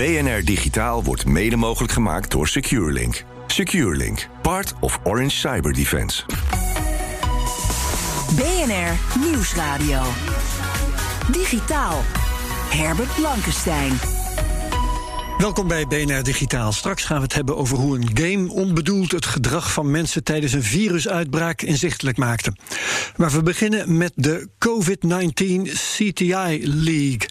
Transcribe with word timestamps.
BNR 0.00 0.44
Digitaal 0.44 1.04
wordt 1.04 1.26
mede 1.26 1.56
mogelijk 1.56 1.92
gemaakt 1.92 2.30
door 2.30 2.48
SecureLink. 2.48 3.24
SecureLink, 3.46 4.28
part 4.42 4.72
of 4.80 5.00
Orange 5.04 5.30
Cyber 5.36 5.72
Defense. 5.72 6.22
BNR 8.36 9.20
Nieuwsradio. 9.24 10.02
Digitaal. 11.32 12.00
Herbert 12.70 13.14
Blankenstein. 13.14 14.19
Welkom 15.40 15.68
bij 15.68 15.86
BNR 15.86 16.22
Digitaal. 16.22 16.72
Straks 16.72 17.04
gaan 17.04 17.16
we 17.16 17.22
het 17.22 17.34
hebben 17.34 17.56
over 17.56 17.76
hoe 17.76 17.96
een 17.96 18.10
game 18.14 18.52
onbedoeld 18.52 19.12
het 19.12 19.26
gedrag 19.26 19.72
van 19.72 19.90
mensen 19.90 20.24
tijdens 20.24 20.52
een 20.52 20.62
virusuitbraak 20.62 21.62
inzichtelijk 21.62 22.16
maakte. 22.16 22.52
Maar 23.16 23.30
we 23.30 23.42
beginnen 23.42 23.96
met 23.96 24.12
de 24.14 24.48
COVID-19 24.58 25.72
CTI 25.72 26.60
League. 26.62 27.28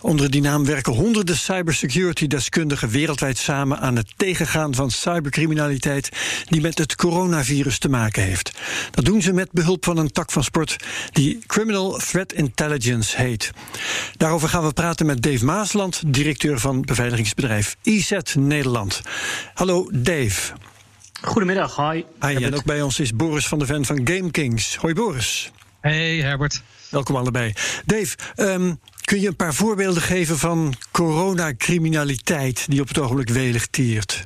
Onder 0.00 0.30
die 0.30 0.40
naam 0.40 0.64
werken 0.64 0.92
honderden 0.92 1.36
cybersecurity-deskundigen 1.36 2.88
wereldwijd 2.88 3.38
samen 3.38 3.78
aan 3.78 3.96
het 3.96 4.12
tegengaan 4.16 4.74
van 4.74 4.90
cybercriminaliteit 4.90 6.08
die 6.44 6.60
met 6.60 6.78
het 6.78 6.94
coronavirus 6.94 7.78
te 7.78 7.88
maken 7.88 8.22
heeft. 8.22 8.52
Dat 8.90 9.04
doen 9.04 9.22
ze 9.22 9.32
met 9.32 9.52
behulp 9.52 9.84
van 9.84 9.96
een 9.96 10.12
tak 10.12 10.32
van 10.32 10.44
sport 10.44 10.76
die 11.12 11.38
Criminal 11.46 11.98
Threat 11.98 12.32
Intelligence 12.32 13.16
heet. 13.16 13.50
Daarover 14.16 14.48
gaan 14.48 14.64
we 14.64 14.72
praten 14.72 15.06
met 15.06 15.22
Dave 15.22 15.44
Maasland, 15.44 16.02
directeur 16.06 16.58
van 16.58 16.80
beveiligingsbedrijf 16.80 17.50
IZ 17.82 18.12
Nederland. 18.34 19.00
Hallo 19.54 19.88
Dave. 19.92 20.52
Goedemiddag, 21.22 21.76
hi. 21.76 22.04
Hi, 22.20 22.34
en 22.44 22.54
ook 22.54 22.64
bij 22.64 22.82
ons 22.82 23.00
is 23.00 23.16
Boris 23.16 23.48
van 23.48 23.58
der 23.58 23.66
Ven 23.66 23.84
van 23.84 24.00
GameKings. 24.04 24.76
Hoi 24.76 24.94
Boris. 24.94 25.50
Hey 25.80 26.16
Herbert. 26.16 26.62
Welkom 26.88 27.16
allebei. 27.16 27.52
Dave, 27.84 28.16
um, 28.36 28.80
kun 29.04 29.20
je 29.20 29.28
een 29.28 29.36
paar 29.36 29.54
voorbeelden 29.54 30.02
geven 30.02 30.38
van 30.38 30.74
coronacriminaliteit 30.90 32.66
die 32.68 32.80
op 32.80 32.88
het 32.88 32.98
ogenblik 32.98 33.28
welig 33.28 33.66
tiert? 33.66 34.24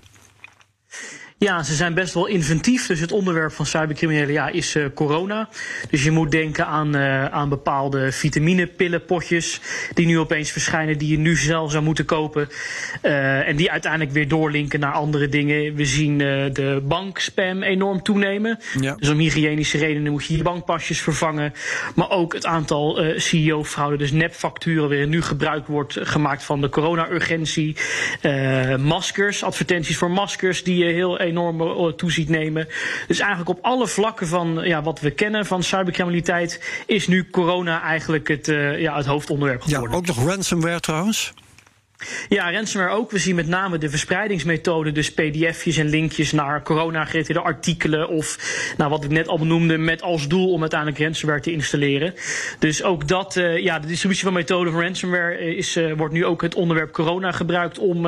Ja, 1.39 1.63
ze 1.63 1.75
zijn 1.75 1.95
best 1.95 2.15
wel 2.15 2.27
inventief. 2.27 2.87
Dus 2.87 3.01
het 3.01 3.13
onderwerp 3.13 3.53
van 3.53 3.67
cybercriminelen 3.67 4.33
ja, 4.33 4.49
is 4.49 4.77
uh, 4.77 4.87
corona. 4.95 5.49
Dus 5.91 6.05
je 6.05 6.11
moet 6.11 6.31
denken 6.31 6.67
aan, 6.67 6.97
uh, 6.97 7.25
aan 7.25 7.49
bepaalde 7.49 8.13
vitaminepillenpotjes 8.13 9.61
die 9.95 10.07
nu 10.07 10.19
opeens 10.19 10.51
verschijnen, 10.51 10.99
die 10.99 11.11
je 11.11 11.19
nu 11.19 11.37
zelf 11.37 11.71
zou 11.71 11.85
moeten 11.85 12.05
kopen. 12.05 12.49
Uh, 13.03 13.49
en 13.49 13.57
die 13.57 13.71
uiteindelijk 13.71 14.13
weer 14.13 14.29
doorlinken 14.29 14.81
naar 14.81 14.93
andere 14.93 15.29
dingen. 15.29 15.75
We 15.75 15.85
zien 15.85 16.19
de 16.19 16.83
bankspam 16.85 17.63
enorm 17.63 18.03
toenemen. 18.03 18.59
Ja. 18.81 18.95
Dus 18.95 19.09
om 19.09 19.19
hygiënische 19.19 19.79
redenen 19.79 20.13
moet 20.13 20.25
je 20.25 20.37
je 20.37 20.43
bankpasjes 20.43 21.01
vervangen. 21.01 21.53
Maar 21.95 22.11
ook 22.11 22.33
het 22.33 22.47
aantal 22.47 23.01
CEO-fraude, 23.17 23.97
dus 23.97 24.13
nepfacturen, 24.13 24.89
weer 24.89 25.07
nu 25.07 25.23
gebruik 25.23 25.67
wordt 25.67 25.99
gemaakt 26.01 26.45
van 26.45 26.61
de 26.61 26.69
corona-urgentie. 26.69 27.77
maskers, 28.79 29.43
advertenties 29.43 29.97
voor 29.97 30.11
maskers 30.11 30.63
die 30.63 30.85
je 30.85 30.93
heel 30.93 31.25
enorm 31.27 31.97
toeziet 31.97 32.29
nemen. 32.29 32.69
Dus 33.07 33.19
eigenlijk 33.19 33.59
op 33.59 33.65
alle 33.65 33.87
vlakken 33.87 34.27
van 34.27 34.61
ja, 34.63 34.83
wat 34.83 35.01
we 35.01 35.11
kennen 35.11 35.47
van 35.47 35.63
cybercriminaliteit 35.63 36.83
is 36.87 37.09
nu 37.09 37.31
corona 37.31 37.83
eigenlijk 37.83 38.29
het, 38.29 38.49
uh, 38.49 38.81
ja, 38.81 38.97
het 38.97 39.07
hoofdonderwerp 39.07 39.63
geworden. 39.63 39.91
Ja, 39.91 39.97
ook 39.97 40.07
nog 40.07 40.25
ransomware 40.27 40.81
trouwens. 40.81 41.35
Ja, 42.29 42.53
ransomware 42.53 42.93
ook. 42.93 43.11
We 43.11 43.19
zien 43.19 43.35
met 43.35 43.47
name 43.47 43.79
de 43.79 43.91
verspreidingsmethode, 43.91 44.93
dus 44.93 45.13
pdf'jes 45.13 45.77
en 45.77 45.89
linkjes 45.89 46.33
naar 46.33 46.63
corona-gerelateerde 46.63 47.41
artikelen 47.41 48.09
of 48.09 48.39
nou, 48.77 48.91
wat 48.91 49.05
ik 49.05 49.11
net 49.11 49.29
al 49.29 49.39
benoemde, 49.39 49.79
met 49.79 50.03
als 50.03 50.29
doel 50.29 50.53
om 50.53 50.61
uiteindelijk 50.61 51.01
ransomware 51.01 51.41
te 51.41 51.53
installeren. 51.53 52.15
Dus 52.59 52.83
ook 52.83 53.09
dat, 53.09 53.37
uh, 53.37 53.59
ja, 53.59 53.79
de 53.79 53.87
distributie 53.87 54.25
van 54.25 54.33
methoden 54.33 54.73
van 54.73 54.83
ransomware 54.83 55.57
is, 55.57 55.77
uh, 55.77 55.93
wordt 55.97 56.15
nu 56.15 56.25
ook 56.25 56.43
het 56.43 56.55
onderwerp 56.55 56.93
corona 56.93 57.33
gebruikt 57.33 57.79
om 57.79 58.07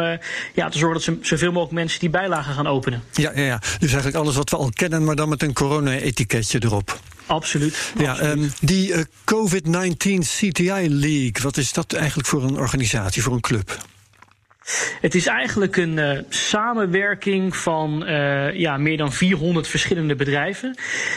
ja, 0.55 0.69
te 0.69 0.79
zorgen 0.79 1.15
dat 1.15 1.27
zoveel 1.27 1.53
mogelijk 1.53 1.75
mensen 1.75 2.01
die 2.01 2.11
bijlagen 2.11 2.55
gaan 2.55 2.67
openen. 2.67 3.03
Ja, 3.13 3.33
ja, 3.35 3.45
ja, 3.45 3.59
dus 3.59 3.93
eigenlijk 3.93 4.17
alles 4.17 4.37
wat 4.37 4.51
we 4.51 4.57
al 4.57 4.71
kennen, 4.75 5.05
maar 5.05 5.17
dan 5.17 5.29
met 5.29 5.43
een 5.43 5.53
corona-etiketje 5.53 6.63
erop. 6.63 7.01
Absoluut. 7.29 7.93
Ja, 7.99 8.11
absoluut. 8.11 8.45
Um, 8.45 8.53
die 8.61 8.89
uh, 8.89 9.03
COVID-19 9.25 10.19
CTI 10.19 10.89
League, 10.89 11.43
wat 11.43 11.57
is 11.57 11.73
dat 11.73 11.93
eigenlijk 11.93 12.29
voor 12.29 12.43
een 12.43 12.59
organisatie, 12.59 13.23
voor 13.23 13.33
een 13.33 13.41
club? 13.41 13.79
Het 15.01 15.15
is 15.15 15.27
eigenlijk 15.27 15.77
een 15.77 15.97
uh, 15.97 16.19
samenwerking 16.29 17.57
van 17.57 18.03
uh, 18.07 18.55
ja, 18.55 18.77
meer 18.77 18.97
dan 18.97 19.13
400 19.13 19.69
verschillende 19.69 20.15
bedrijven. 20.15 20.77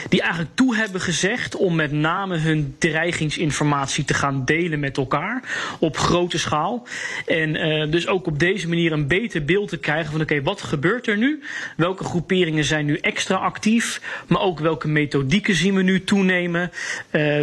Die 0.09 0.21
eigenlijk 0.21 0.51
toe 0.55 0.75
hebben 0.75 1.01
gezegd 1.01 1.55
om 1.55 1.75
met 1.75 1.91
name 1.91 2.37
hun 2.37 2.75
dreigingsinformatie 2.77 4.05
te 4.05 4.13
gaan 4.13 4.45
delen 4.45 4.79
met 4.79 4.97
elkaar. 4.97 5.43
Op 5.79 5.97
grote 5.97 6.39
schaal. 6.39 6.87
En 7.25 7.55
uh, 7.55 7.91
dus 7.91 8.07
ook 8.07 8.27
op 8.27 8.39
deze 8.39 8.67
manier 8.67 8.91
een 8.91 9.07
beter 9.07 9.45
beeld 9.45 9.69
te 9.69 9.77
krijgen 9.77 10.11
van 10.11 10.21
oké, 10.21 10.41
wat 10.41 10.61
gebeurt 10.61 11.07
er 11.07 11.17
nu? 11.17 11.43
Welke 11.77 12.03
groeperingen 12.03 12.63
zijn 12.63 12.85
nu 12.85 12.97
extra 12.97 13.35
actief? 13.35 14.01
Maar 14.27 14.41
ook 14.41 14.59
welke 14.59 14.87
methodieken 14.87 15.55
zien 15.55 15.75
we 15.75 15.81
nu 15.81 16.03
toenemen? 16.03 16.71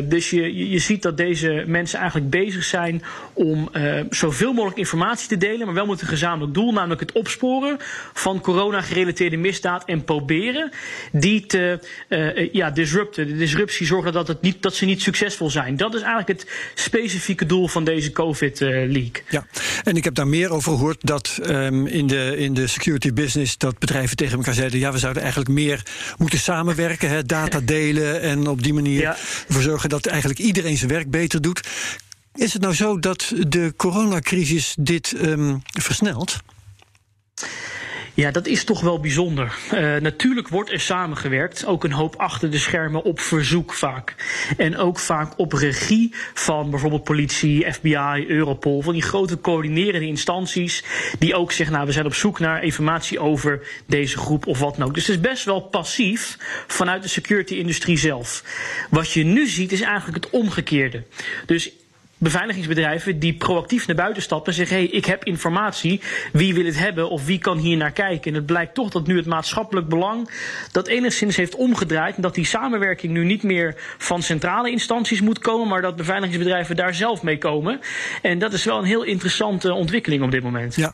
dus 0.05 0.31
je, 0.31 0.71
je 0.71 0.79
ziet 0.79 1.03
dat 1.03 1.17
deze 1.17 1.65
mensen 1.67 1.99
eigenlijk 1.99 2.31
bezig 2.31 2.65
zijn 2.65 3.03
om 3.33 3.71
zoveel 4.11 4.53
mogelijk 4.53 4.79
informatie 4.79 5.29
te 5.29 5.37
delen, 5.37 5.67
maar 5.67 5.75
wel 5.75 5.87
met 5.87 6.01
een 6.01 6.07
gezamenlijk 6.29 6.55
doel, 6.55 6.73
namelijk 6.73 7.01
het 7.01 7.13
opsporen 7.13 7.77
van 8.13 8.41
corona-gerelateerde 8.41 9.37
misdaad 9.37 9.85
en 9.85 10.05
proberen 10.05 10.71
die 11.13 11.47
te 11.47 11.81
uh, 12.09 12.53
ja, 12.53 12.71
disrupten. 12.71 13.27
De 13.27 13.37
disruptie 13.37 13.87
zorgen 13.87 14.13
dat, 14.13 14.29
het 14.29 14.41
niet, 14.41 14.63
dat 14.63 14.75
ze 14.75 14.85
niet 14.85 15.03
succesvol 15.03 15.51
zijn. 15.51 15.77
Dat 15.77 15.95
is 15.95 16.01
eigenlijk 16.01 16.41
het 16.41 16.51
specifieke 16.75 17.47
doel 17.47 17.69
van 17.69 17.85
deze 17.85 18.13
COVID-leak. 18.13 19.23
Ja, 19.29 19.47
en 19.85 19.97
ik 19.97 20.05
heb 20.05 20.15
daar 20.15 20.27
meer 20.27 20.51
over 20.51 20.73
gehoord 20.73 20.99
dat 21.01 21.39
um, 21.47 21.87
in, 21.87 22.07
de, 22.07 22.35
in 22.37 22.55
de 22.55 22.67
security 22.67 23.13
business 23.13 23.59
dat 23.59 23.79
bedrijven 23.79 24.17
tegen 24.17 24.37
elkaar 24.37 24.55
zeiden: 24.55 24.79
ja, 24.79 24.93
we 24.93 24.99
zouden 24.99 25.23
eigenlijk 25.23 25.53
meer 25.53 25.83
moeten 26.19 26.39
samenwerken, 26.39 27.09
hè, 27.09 27.23
data 27.23 27.61
delen 27.61 28.21
en 28.21 28.47
op 28.47 28.63
die 28.63 28.75
manier 28.75 29.01
ja. 29.01 29.17
ervoor 29.49 29.63
zorgen 29.63 29.89
dat 29.89 30.07
eigenlijk 30.07 30.41
iedereen 30.41 30.77
zijn 30.77 30.91
werk 30.91 31.11
beter 31.11 31.43
doet. 31.43 31.61
Is 32.35 32.53
het 32.53 32.63
nou 32.63 32.75
zo 32.75 32.99
dat 32.99 33.33
de 33.49 33.75
coronacrisis 33.77 34.75
dit 34.79 35.15
um, 35.25 35.63
versnelt? 35.65 36.39
Ja, 38.19 38.31
dat 38.31 38.47
is 38.47 38.65
toch 38.65 38.81
wel 38.81 39.01
bijzonder. 39.01 39.59
Uh, 39.75 39.97
natuurlijk 39.97 40.49
wordt 40.49 40.71
er 40.71 40.81
samengewerkt, 40.81 41.67
ook 41.67 41.85
een 41.85 41.93
hoop 41.93 42.17
achter 42.17 42.51
de 42.51 42.59
schermen 42.59 43.03
op 43.03 43.21
verzoek 43.21 43.73
vaak. 43.73 44.15
En 44.57 44.77
ook 44.77 44.99
vaak 44.99 45.39
op 45.39 45.53
regie 45.53 46.15
van 46.35 46.71
bijvoorbeeld 46.71 47.05
politie, 47.05 47.73
FBI, 47.73 48.25
Europol, 48.29 48.83
van 48.83 48.93
die 48.93 49.03
grote 49.03 49.41
coördinerende 49.41 50.07
instanties 50.07 50.85
die 51.19 51.35
ook 51.35 51.53
zeggen, 51.53 51.75
nou 51.75 51.87
we 51.87 51.93
zijn 51.93 52.07
op 52.07 52.15
zoek 52.15 52.39
naar 52.39 52.65
informatie 52.65 53.19
over 53.19 53.67
deze 53.87 54.19
groep 54.19 54.47
of 54.47 54.59
wat 54.59 54.77
dan 54.77 54.87
ook. 54.87 54.95
Dus 54.95 55.07
het 55.07 55.17
is 55.17 55.23
best 55.23 55.45
wel 55.45 55.61
passief 55.61 56.37
vanuit 56.67 57.03
de 57.03 57.09
security-industrie 57.09 57.99
zelf. 57.99 58.45
Wat 58.91 59.13
je 59.13 59.25
nu 59.25 59.47
ziet 59.47 59.73
is 59.73 59.81
eigenlijk 59.81 60.25
het 60.25 60.33
omgekeerde. 60.33 61.03
Dus 61.47 61.71
beveiligingsbedrijven 62.19 63.19
die 63.19 63.35
proactief 63.35 63.87
naar 63.87 63.97
buiten 63.97 64.23
stappen 64.23 64.47
en 64.47 64.55
zeggen: 64.55 64.77
hé, 64.77 64.83
hey, 64.83 64.93
ik 64.93 65.05
heb 65.05 65.25
informatie, 65.25 66.01
wie 66.33 66.55
wil 66.55 66.65
het 66.65 66.79
hebben 66.79 67.11
of 67.11 67.25
wie 67.25 67.39
kan 67.39 67.59
hier 67.59 67.77
naar 67.77 67.93
kijken? 67.93 68.31
En 68.31 68.37
het 68.37 68.47
blijkt 68.47 68.75
toch 68.75 68.91
dat 68.91 69.07
nu 69.07 69.17
het 69.17 69.27
maatschappelijk 69.27 69.89
belang 69.89 70.31
dat 70.73 70.87
enigszins 70.87 71.37
heeft 71.37 71.55
omgedraaid 71.55 72.17
en 72.17 72.23
dat 72.23 72.35
die 72.35 72.45
samenwerking 72.45 73.13
nu 73.13 73.25
niet 73.25 73.43
meer 73.43 73.75
van 73.99 74.23
centrale 74.23 74.71
instanties 74.71 75.21
moet 75.21 75.39
komen, 75.39 75.69
maar 75.69 75.83
dat 75.83 75.97
beveiligingsbedrijven 75.97 76.77
daar 76.77 76.95
zelf 76.95 77.23
mee 77.23 77.39
komen. 77.39 77.81
En 78.23 78.39
dat 78.39 78.53
is 78.53 78.65
wel 78.65 78.79
een 78.79 78.85
heel 78.85 79.03
interessante 79.03 79.73
ontwikkeling 79.73 80.23
op 80.23 80.31
dit 80.31 80.43
moment. 80.43 80.75
Ja, 80.75 80.93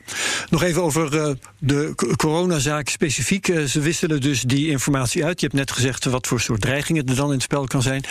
nog 0.49 0.63
even 0.63 0.81
over 0.81 1.13
uh, 1.13 1.29
de 1.59 1.93
coronazaak 2.15 2.89
specifiek. 2.89 3.47
Uh, 3.47 3.63
ze 3.63 3.79
wisselen 3.79 4.21
dus 4.21 4.41
die 4.41 4.69
informatie 4.69 5.25
uit. 5.25 5.39
Je 5.39 5.45
hebt 5.45 5.57
net 5.57 5.71
gezegd 5.71 6.05
wat 6.05 6.27
voor 6.27 6.41
soort 6.41 6.61
dreigingen 6.61 7.05
er 7.07 7.15
dan 7.15 7.27
in 7.27 7.33
het 7.33 7.41
spel 7.41 7.65
kan 7.65 7.81
zijn. 7.81 8.03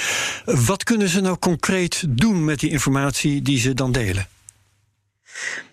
Wat 0.44 0.84
kunnen 0.84 1.08
ze 1.08 1.20
nou 1.20 1.38
concreet 1.38 2.04
doen 2.08 2.44
met 2.44 2.60
die 2.60 2.70
informatie? 2.70 3.03
Die 3.42 3.59
ze 3.59 3.75
dan 3.75 3.92
delen? 3.92 4.26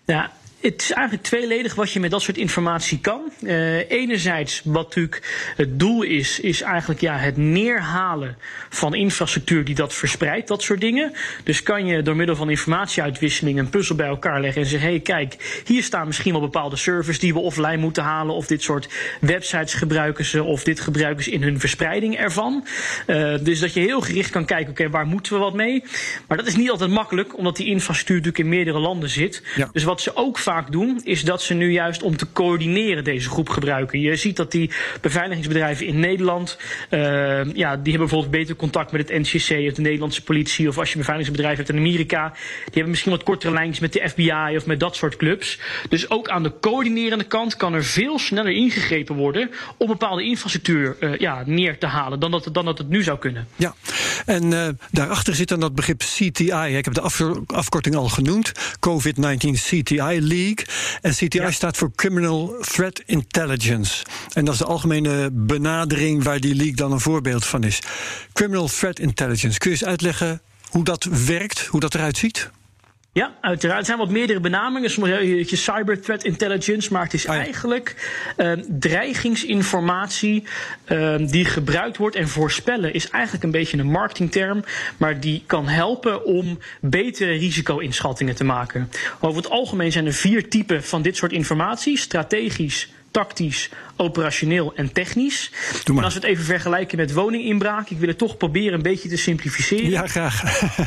Ja, 0.06 0.32
het 0.62 0.82
is 0.82 0.92
eigenlijk 0.92 1.28
tweeledig 1.28 1.76
wat 1.76 1.92
je 1.92 2.00
met 2.00 2.12
dat 2.12 2.22
soort 2.22 2.38
informatie 2.38 3.00
kan. 3.00 3.22
Uh, 3.42 3.90
enerzijds, 3.92 4.62
wat 4.64 4.84
natuurlijk 4.84 5.54
het 5.56 5.80
doel 5.80 6.02
is, 6.02 6.40
is 6.40 6.62
eigenlijk 6.62 7.02
ja, 7.02 7.18
het 7.18 7.38
neerhalen 7.38 8.38
van 8.70 8.96
infrastructuur 8.96 9.64
die 9.64 9.76
dat 9.76 9.94
verspreidt, 9.94 10.48
dat 10.48 10.62
soort 10.64 10.82
dingen. 10.82 11.14
Dus 11.44 11.64
kan 11.64 11.86
je 11.86 12.02
door 12.02 12.16
middel 12.16 12.36
van 12.36 12.50
informatieuitwisseling 12.50 13.60
een 13.60 13.70
puzzel 13.70 13.96
bij 13.96 14.08
elkaar 14.08 14.42
leggen 14.42 14.62
en 14.62 14.68
zeggen: 14.68 14.88
hé, 14.88 14.96
hey, 14.96 15.04
kijk, 15.04 15.62
hier 15.66 15.84
staan 15.84 16.08
misschien 16.08 16.32
wel 16.32 16.42
bepaalde 16.42 16.76
servers 16.76 17.20
die 17.20 17.34
we 17.34 17.40
offline 17.40 17.78
moeten 17.78 18.04
halen, 18.04 18.36
of 18.36 18.48
dit 18.48 18.62
soort 18.62 18.90
websites 19.22 19.74
gebruiken 19.74 20.26
ze, 20.26 20.44
of 20.44 20.64
dit 20.64 20.80
gebruiken 20.80 21.24
ze 21.24 21.32
in 21.32 21.44
hun 21.44 21.60
verspreiding 21.60 22.16
ervan. 22.16 22.68
Uh, 23.08 23.34
dus 23.42 23.60
dat 23.60 23.74
je 23.74 23.80
heel 23.80 24.02
gericht 24.02 24.30
kan 24.30 24.46
kijken: 24.46 24.72
oké, 24.72 24.82
okay, 24.82 24.92
waar 24.92 25.06
moeten 25.06 25.34
we 25.34 25.40
wat 25.40 25.54
mee? 25.54 25.84
Maar 26.28 26.38
dat 26.38 26.48
is 26.48 26.56
niet 26.56 26.70
altijd 26.70 26.90
makkelijk, 26.90 27.38
omdat 27.38 27.56
die 27.56 27.68
infrastructuur 27.68 28.18
natuurlijk 28.18 28.44
in 28.44 28.50
meerdere 28.50 28.80
landen 28.80 29.10
zit. 29.10 29.44
Ja. 29.56 29.70
Dus 29.72 29.84
wat 29.84 30.02
ze 30.02 30.16
ook 30.16 30.38
vaak 30.38 30.50
doen, 30.72 31.02
is 31.04 31.24
dat 31.24 31.42
ze 31.42 31.54
nu 31.54 31.72
juist 31.72 32.04
om 32.04 32.18
te 32.18 32.32
coördineren 32.34 33.04
deze 33.04 33.30
groep 33.30 33.50
gebruiken. 33.50 34.00
Je 34.00 34.16
ziet 34.16 34.36
dat 34.36 34.52
die 34.52 34.72
beveiligingsbedrijven 35.02 35.86
in 35.86 36.00
Nederland, 36.00 36.58
uh, 36.90 37.00
ja, 37.44 37.44
die 37.44 37.64
hebben 37.64 37.82
bijvoorbeeld 37.82 38.32
beter 38.32 38.56
contact 38.56 38.92
met 38.92 39.10
het 39.10 39.20
NCC 39.20 39.68
of 39.70 39.74
de 39.74 39.82
Nederlandse 39.82 40.24
politie. 40.24 40.68
Of 40.68 40.78
als 40.78 40.92
je 40.92 40.98
beveiligingsbedrijf 40.98 41.58
hebt 41.58 41.70
in 41.70 41.78
Amerika, 41.78 42.30
die 42.32 42.74
hebben 42.74 42.90
misschien 42.90 43.12
wat 43.12 43.24
kortere 43.24 43.54
lijntjes 43.54 43.80
met 43.80 43.94
de 43.94 44.10
FBI 44.10 44.58
of 44.58 44.66
met 44.66 44.80
dat 44.80 44.96
soort 44.96 45.16
clubs. 45.16 45.60
Dus 45.90 46.10
ook 46.10 46.30
aan 46.30 46.44
de 46.44 46.54
coördinerende 46.62 47.24
kant 47.24 47.56
kan 47.56 47.74
er 47.74 47.84
veel 47.84 48.20
sneller 48.20 48.52
ingegrepen 48.52 49.16
worden 49.16 49.52
om 49.78 49.88
bepaalde 49.88 50.24
infrastructuur 50.24 50.98
uh, 51.00 51.18
ja, 51.18 51.44
neer 51.46 51.78
te 51.78 51.86
halen 51.86 52.20
dan 52.20 52.32
dat, 52.32 52.50
dan 52.52 52.66
dat 52.66 52.78
het 52.78 52.90
nu 52.90 53.04
zou 53.04 53.18
kunnen. 53.18 53.48
Ja, 53.56 53.76
en 54.26 54.52
uh, 54.52 54.68
daarachter 54.92 55.36
zit 55.36 55.48
dan 55.48 55.60
dat 55.60 55.76
begrip 55.76 56.00
CTI. 56.00 56.78
Ik 56.78 56.86
heb 56.86 56.94
de 56.94 57.02
af, 57.02 57.22
afkorting 57.46 57.96
al 57.96 58.10
genoemd. 58.10 58.52
COVID-19 58.90 59.50
CTI 59.52 60.22
League. 60.42 60.66
En 61.02 61.12
CTI 61.12 61.40
ja. 61.40 61.52
staat 61.52 61.78
voor 61.78 61.92
Criminal 61.96 62.56
Threat 62.62 63.02
Intelligence. 63.06 64.04
En 64.34 64.46
dat 64.46 64.54
is 64.54 64.60
de 64.60 64.66
algemene 64.66 65.30
benadering 65.32 66.24
waar 66.24 66.40
die 66.40 66.56
league 66.56 66.76
dan 66.76 66.92
een 66.92 67.00
voorbeeld 67.00 67.46
van 67.46 67.64
is. 67.64 67.80
Criminal 68.34 68.68
Threat 68.68 69.00
Intelligence. 69.00 69.58
Kun 69.58 69.72
je 69.72 69.78
eens 69.78 69.86
uitleggen 69.86 70.42
hoe 70.70 70.84
dat 70.84 71.04
werkt, 71.04 71.66
hoe 71.66 71.80
dat 71.80 71.96
eruit 71.96 72.18
ziet? 72.18 72.50
Ja, 73.14 73.38
uiteraard. 73.42 73.80
Er 73.80 73.86
zijn 73.86 73.98
wat 73.98 74.10
meerdere 74.10 74.40
benamingen. 74.40 74.90
Soms 74.90 75.10
je 75.10 75.56
cyber 75.56 76.02
threat 76.02 76.24
intelligence, 76.24 76.94
maar 76.94 77.04
het 77.04 77.14
is 77.14 77.24
ja. 77.24 77.38
eigenlijk 77.38 78.12
uh, 78.38 78.52
dreigingsinformatie 78.70 80.44
uh, 80.88 81.16
die 81.18 81.46
gebruikt 81.46 81.98
wordt. 81.98 82.16
En 82.16 82.28
voorspellen 82.28 82.94
is 82.94 83.10
eigenlijk 83.10 83.44
een 83.44 83.52
beetje 83.52 83.78
een 83.78 83.92
marketingterm, 83.92 84.64
maar 84.98 85.20
die 85.20 85.44
kan 85.46 85.68
helpen 85.68 86.26
om 86.26 86.60
betere 86.82 87.32
risico-inschattingen 87.32 88.36
te 88.36 88.44
maken. 88.44 88.90
Over 89.20 89.42
het 89.42 89.52
algemeen 89.52 89.92
zijn 89.92 90.06
er 90.06 90.14
vier 90.14 90.50
typen 90.50 90.84
van 90.84 91.02
dit 91.02 91.18
soort 91.18 91.32
informatie: 91.32 91.98
strategisch, 91.98 92.90
tactisch, 93.12 93.70
operationeel 94.02 94.74
en 94.76 94.92
technisch. 94.92 95.52
Doe 95.84 95.96
maar. 95.96 95.98
En 95.98 96.04
als 96.04 96.14
we 96.14 96.20
het 96.20 96.30
even 96.30 96.44
vergelijken 96.46 96.98
met 96.98 97.14
woninginbraak, 97.14 97.90
ik 97.90 97.98
wil 97.98 98.08
het 98.08 98.18
toch 98.18 98.38
proberen 98.38 98.74
een 98.74 98.82
beetje 98.82 99.10
te 99.10 99.18
simplificeren. 99.18 99.90
Ja, 99.90 100.08
graag. 100.08 100.44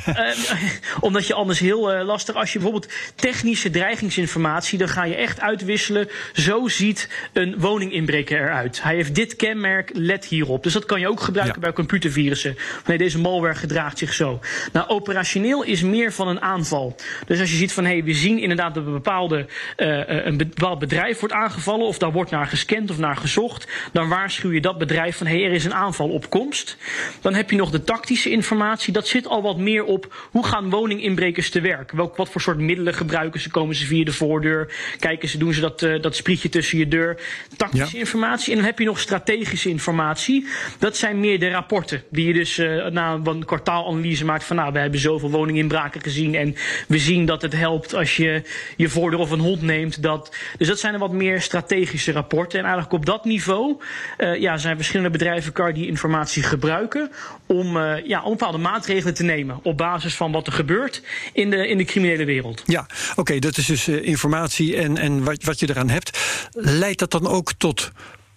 Uh, 0.09 0.17
omdat 1.01 1.27
je 1.27 1.35
anders 1.35 1.59
heel 1.59 1.95
uh, 1.95 2.05
lastig, 2.05 2.35
als 2.35 2.53
je 2.53 2.59
bijvoorbeeld 2.59 2.93
technische 3.15 3.71
dreigingsinformatie, 3.71 4.79
dan 4.79 4.89
ga 4.89 5.05
je 5.05 5.15
echt 5.15 5.41
uitwisselen. 5.41 6.09
Zo 6.33 6.69
ziet 6.69 7.09
een 7.33 7.55
woninginbreker 7.59 8.41
eruit. 8.41 8.83
Hij 8.83 8.95
heeft 8.95 9.15
dit 9.15 9.37
kenmerk, 9.37 9.91
let 9.93 10.25
hierop. 10.25 10.63
Dus 10.63 10.73
dat 10.73 10.85
kan 10.85 11.01
je 11.01 11.09
ook 11.09 11.21
gebruiken 11.21 11.61
Ja. 11.61 11.67
bij 11.67 11.73
computervirussen. 11.73 12.57
Nee, 12.87 12.99
deze 12.99 13.21
malware 13.21 13.55
gedraagt 13.55 13.99
zich 13.99 14.13
zo. 14.13 14.41
Nou, 14.73 14.89
operationeel 14.89 15.63
is 15.63 15.83
meer 15.83 16.13
van 16.13 16.29
een 16.29 16.41
aanval. 16.41 16.97
Dus 17.27 17.41
als 17.41 17.51
je 17.51 17.57
ziet 17.57 17.73
van 17.73 17.85
hé, 17.85 17.91
hey, 17.91 18.05
we 18.05 18.15
zien 18.15 18.39
inderdaad 18.39 18.75
dat 18.75 18.87
een, 18.87 18.93
bepaalde, 18.93 19.47
uh, 19.77 20.27
een 20.27 20.37
bepaald 20.37 20.79
bedrijf 20.79 21.21
wordt 21.21 21.35
aangevallen, 21.35 21.87
of 21.87 21.99
daar 21.99 22.13
wordt 22.13 22.31
naar 22.31 22.47
gescand 22.47 22.91
of 22.91 22.99
naar 23.07 23.17
gezocht, 23.17 23.67
dan 23.93 24.09
waarschuw 24.09 24.51
je 24.53 24.61
dat 24.61 24.79
bedrijf 24.79 25.17
van 25.17 25.27
hé, 25.27 25.37
hey, 25.37 25.45
er 25.45 25.53
is 25.53 25.65
een 25.65 25.75
aanval 25.75 26.09
op 26.09 26.31
komst. 26.31 26.77
Dan 27.21 27.35
heb 27.35 27.51
je 27.51 27.57
nog 27.57 27.71
de 27.71 27.85
tactische 27.85 28.31
informatie. 28.31 28.93
Dat 28.93 29.07
zit 29.09 29.27
al 29.27 29.43
wat 29.43 29.59
meer 29.59 29.85
op 29.85 30.29
hoe 30.31 30.47
gaan 30.47 30.71
woninginbrekers 30.71 31.51
te 31.51 31.61
werk? 31.61 31.93
Welk, 31.93 32.17
wat 32.17 32.29
voor 32.29 32.41
soort 32.41 32.59
middelen 32.59 32.95
gebruiken 32.95 33.41
ze? 33.41 33.51
Komen 33.51 33.75
ze 33.75 33.87
via 33.87 34.05
de 34.05 34.13
voordeur? 34.13 34.73
Kijken 34.99 35.29
ze, 35.29 35.39
doen 35.39 35.55
ze 35.55 35.61
dat, 35.61 35.83
uh, 35.83 36.03
dat 36.03 36.17
sprietje 36.17 36.49
tussen 36.49 36.79
je 36.79 36.89
deur? 36.89 37.21
Tactische 37.57 37.97
Ja. 37.97 37.99
informatie. 37.99 38.51
En 38.51 38.57
dan 38.57 38.67
heb 38.67 38.79
je 38.79 38.85
nog 38.85 38.99
strategische 38.99 39.69
informatie. 39.69 40.47
Dat 40.79 40.97
zijn 40.97 41.21
meer 41.21 41.39
de 41.41 41.51
rapporten. 41.51 42.03
Die 42.11 42.27
je 42.27 42.33
dus 42.33 42.59
uh, 42.59 42.87
na 42.87 43.21
een 43.25 43.45
kwartaalanalyse 43.45 44.25
maakt 44.25 44.45
van 44.45 44.57
nou, 44.57 44.73
we 44.73 44.79
hebben 44.79 45.01
zoveel 45.01 45.31
woninginbraken 45.31 46.01
gezien. 46.03 46.35
En 46.35 46.55
we 46.89 46.99
zien 46.99 47.27
dat 47.27 47.43
het 47.43 47.53
helpt 47.53 47.95
als 47.95 48.17
je 48.17 48.43
je 48.77 48.89
voordeur 48.89 49.21
of 49.21 49.31
een 49.31 49.39
hond 49.41 49.63
neemt. 49.63 50.03
Dat, 50.03 50.35
dus 50.59 50.69
dat 50.69 50.79
zijn 50.79 50.93
er 50.95 50.99
wat 50.99 51.13
meer 51.13 51.41
strategische 51.41 52.13
rapporten. 52.13 52.59
En 52.59 52.65
eigenlijk 52.65 52.94
op 52.95 53.07
dat 53.07 53.25
niveau 53.25 53.77
uh, 54.19 54.41
ja, 54.41 54.57
zijn 54.57 54.77
verschillende 54.77 55.11
bedrijven 55.11 55.53
Car 55.53 55.75
die 55.75 55.87
informatie 55.87 56.43
gebruiken 56.43 57.11
om, 57.47 57.77
uh, 57.77 58.07
ja, 58.07 58.23
om 58.23 58.31
bepaalde 58.31 58.59
maatregelen 58.59 59.15
te 59.15 59.23
nemen 59.23 59.59
op 59.63 59.77
basis 59.77 60.15
van 60.15 60.33
wat 60.33 60.47
er 60.47 60.53
gebeurt 60.53 61.03
in 61.33 61.51
de, 61.51 61.69
in 61.69 61.79
de 61.79 61.85
criminele 61.85 62.25
wereld. 62.25 62.63
Ja, 62.67 62.87
oké, 63.17 63.39
dat 63.39 63.57
is 63.57 63.67
dus 63.67 63.89
uh, 63.89 64.07
informatie 64.07 64.77
en, 64.77 64.99
en 64.99 65.25
wat, 65.25 65.45
wat 65.45 65.61
je 65.61 65.69
eraan 65.69 65.89
hebt. 65.89 66.19
Leidt 66.53 66.99
dat 66.99 67.11
dan 67.11 67.27
ook 67.27 67.53
tot 67.53 67.93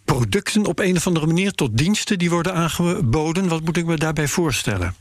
producten 0.05 0.65
op 0.65 0.79
een 0.79 0.95
of 0.95 1.07
andere 1.07 1.25
manier, 1.25 1.51
tot 1.51 1.77
diensten 1.77 2.17
die 2.19 2.29
worden 2.29 2.53
aangeboden? 2.53 3.47
Wat 3.47 3.63
moet 3.63 3.77
ik 3.77 3.85
me 3.85 3.97
daarbij 3.97 4.27
voorstellen? 4.27 4.95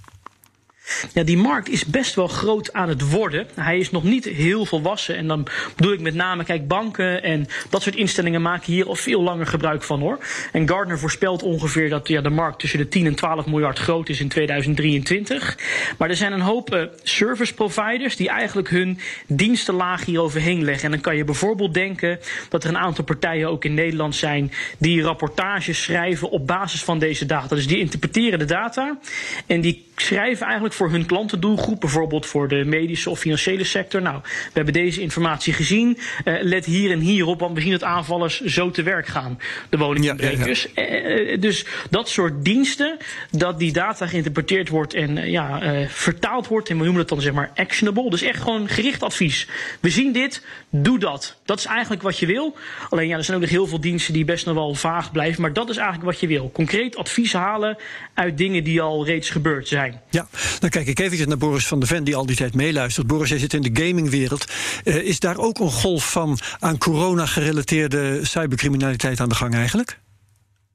Ja, 1.12 1.22
die 1.22 1.36
markt 1.36 1.68
is 1.68 1.84
best 1.84 2.14
wel 2.14 2.26
groot 2.26 2.72
aan 2.72 2.88
het 2.88 3.10
worden. 3.10 3.46
Hij 3.54 3.78
is 3.78 3.90
nog 3.90 4.02
niet 4.02 4.24
heel 4.24 4.66
volwassen. 4.66 5.16
En 5.16 5.26
dan 5.26 5.46
bedoel 5.76 5.92
ik 5.92 6.00
met 6.00 6.14
name, 6.14 6.44
kijk, 6.44 6.68
banken 6.68 7.22
en 7.22 7.46
dat 7.70 7.82
soort 7.82 7.96
instellingen 7.96 8.42
maken 8.42 8.72
hier 8.72 8.86
al 8.86 8.94
veel 8.94 9.22
langer 9.22 9.46
gebruik 9.46 9.82
van 9.82 10.00
hoor. 10.00 10.18
En 10.52 10.68
Gardner 10.68 10.98
voorspelt 10.98 11.42
ongeveer 11.42 11.88
dat 11.88 12.08
ja, 12.08 12.20
de 12.20 12.30
markt 12.30 12.58
tussen 12.58 12.78
de 12.78 12.88
10 12.88 13.06
en 13.06 13.14
12 13.14 13.46
miljard 13.46 13.78
groot 13.78 14.08
is 14.08 14.20
in 14.20 14.28
2023. 14.28 15.58
Maar 15.98 16.08
er 16.08 16.16
zijn 16.16 16.32
een 16.32 16.40
hoop 16.40 16.74
uh, 16.74 16.82
service 17.02 17.54
providers 17.54 18.16
die 18.16 18.28
eigenlijk 18.28 18.70
hun 18.70 18.98
dienstenlaag 19.26 20.04
hier 20.04 20.20
overheen 20.20 20.64
leggen. 20.64 20.84
En 20.84 20.90
dan 20.90 21.00
kan 21.00 21.16
je 21.16 21.24
bijvoorbeeld 21.24 21.74
denken 21.74 22.18
dat 22.48 22.64
er 22.64 22.70
een 22.70 22.78
aantal 22.78 23.04
partijen 23.04 23.48
ook 23.48 23.64
in 23.64 23.74
Nederland 23.74 24.14
zijn 24.14 24.52
die 24.78 25.02
rapportages 25.02 25.82
schrijven 25.82 26.30
op 26.30 26.46
basis 26.46 26.84
van 26.84 26.98
deze 26.98 27.26
data. 27.26 27.54
Dus 27.54 27.66
die 27.66 27.78
interpreteren 27.78 28.38
de 28.38 28.44
data 28.44 28.98
en 29.46 29.60
die 29.60 29.84
schrijven 29.96 30.44
eigenlijk 30.46 30.74
voor 30.76 30.90
hun 30.90 31.06
klantendoelgroep, 31.06 31.80
bijvoorbeeld 31.80 32.26
voor 32.26 32.48
de 32.48 32.64
medische 32.64 33.10
of 33.10 33.18
financiële 33.18 33.64
sector. 33.64 34.02
Nou, 34.02 34.20
we 34.22 34.50
hebben 34.52 34.72
deze 34.72 35.00
informatie 35.00 35.52
gezien. 35.52 35.98
Uh, 36.24 36.34
let 36.40 36.64
hier 36.64 36.90
en 36.90 36.98
hier 36.98 37.26
op, 37.26 37.40
want 37.40 37.54
we 37.54 37.60
zien 37.60 37.70
dat 37.70 37.84
aanvallers 37.84 38.40
zo 38.40 38.70
te 38.70 38.82
werk 38.82 39.06
gaan, 39.06 39.38
de 39.68 39.76
woninginbrekers. 39.76 40.66
Ja, 40.74 40.82
ja, 40.82 40.94
ja. 40.94 41.18
uh, 41.18 41.40
dus 41.40 41.64
dat 41.90 42.08
soort 42.08 42.44
diensten, 42.44 42.96
dat 43.30 43.58
die 43.58 43.72
data 43.72 44.06
geïnterpreteerd 44.06 44.68
wordt 44.68 44.94
en 44.94 45.30
ja, 45.30 45.60
vertaald 45.88 46.48
wordt. 46.48 46.68
En 46.68 46.76
we 46.76 46.82
noemen 46.82 47.00
het 47.00 47.08
dan 47.08 47.20
zeg 47.20 47.32
maar 47.32 47.50
actionable. 47.54 48.10
Dus 48.10 48.22
echt 48.22 48.42
gewoon 48.42 48.68
gericht 48.68 49.02
advies. 49.02 49.48
We 49.80 49.90
zien 49.90 50.12
dit, 50.12 50.42
doe 50.70 50.98
dat. 50.98 51.36
Dat 51.44 51.58
is 51.58 51.64
eigenlijk 51.64 52.02
wat 52.02 52.18
je 52.18 52.26
wil. 52.26 52.56
Alleen 52.90 53.08
ja, 53.08 53.16
er 53.16 53.24
zijn 53.24 53.36
ook 53.36 53.42
nog 53.42 53.52
heel 53.52 53.66
veel 53.66 53.80
diensten 53.80 54.12
die 54.12 54.24
best 54.24 54.46
nog 54.46 54.54
wel 54.54 54.74
vaag 54.74 55.12
blijven. 55.12 55.42
Maar 55.42 55.52
dat 55.52 55.70
is 55.70 55.76
eigenlijk 55.76 56.06
wat 56.06 56.20
je 56.20 56.26
wil. 56.26 56.50
Concreet 56.52 56.96
advies 56.96 57.32
halen 57.32 57.76
uit 58.14 58.38
dingen 58.38 58.64
die 58.64 58.80
al 58.80 59.06
reeds 59.06 59.30
gebeurd 59.30 59.68
zijn. 59.68 60.00
Ja, 60.10 60.28
dan 60.70 60.84
kijk 60.84 60.98
ik 60.98 61.04
even 61.04 61.28
naar 61.28 61.38
Boris 61.38 61.66
van 61.66 61.78
der 61.78 61.88
Ven, 61.88 62.04
die 62.04 62.16
al 62.16 62.26
die 62.26 62.36
tijd 62.36 62.54
meeluistert. 62.54 63.06
Boris, 63.06 63.28
jij 63.28 63.38
zit 63.38 63.54
in 63.54 63.62
de 63.62 63.82
gamingwereld. 63.82 64.52
Uh, 64.84 64.96
is 64.96 65.20
daar 65.20 65.38
ook 65.38 65.58
een 65.58 65.70
golf 65.70 66.10
van 66.10 66.38
aan 66.58 66.78
corona 66.78 67.26
gerelateerde 67.26 68.20
cybercriminaliteit 68.22 69.20
aan 69.20 69.28
de 69.28 69.34
gang 69.34 69.54
eigenlijk? 69.54 69.98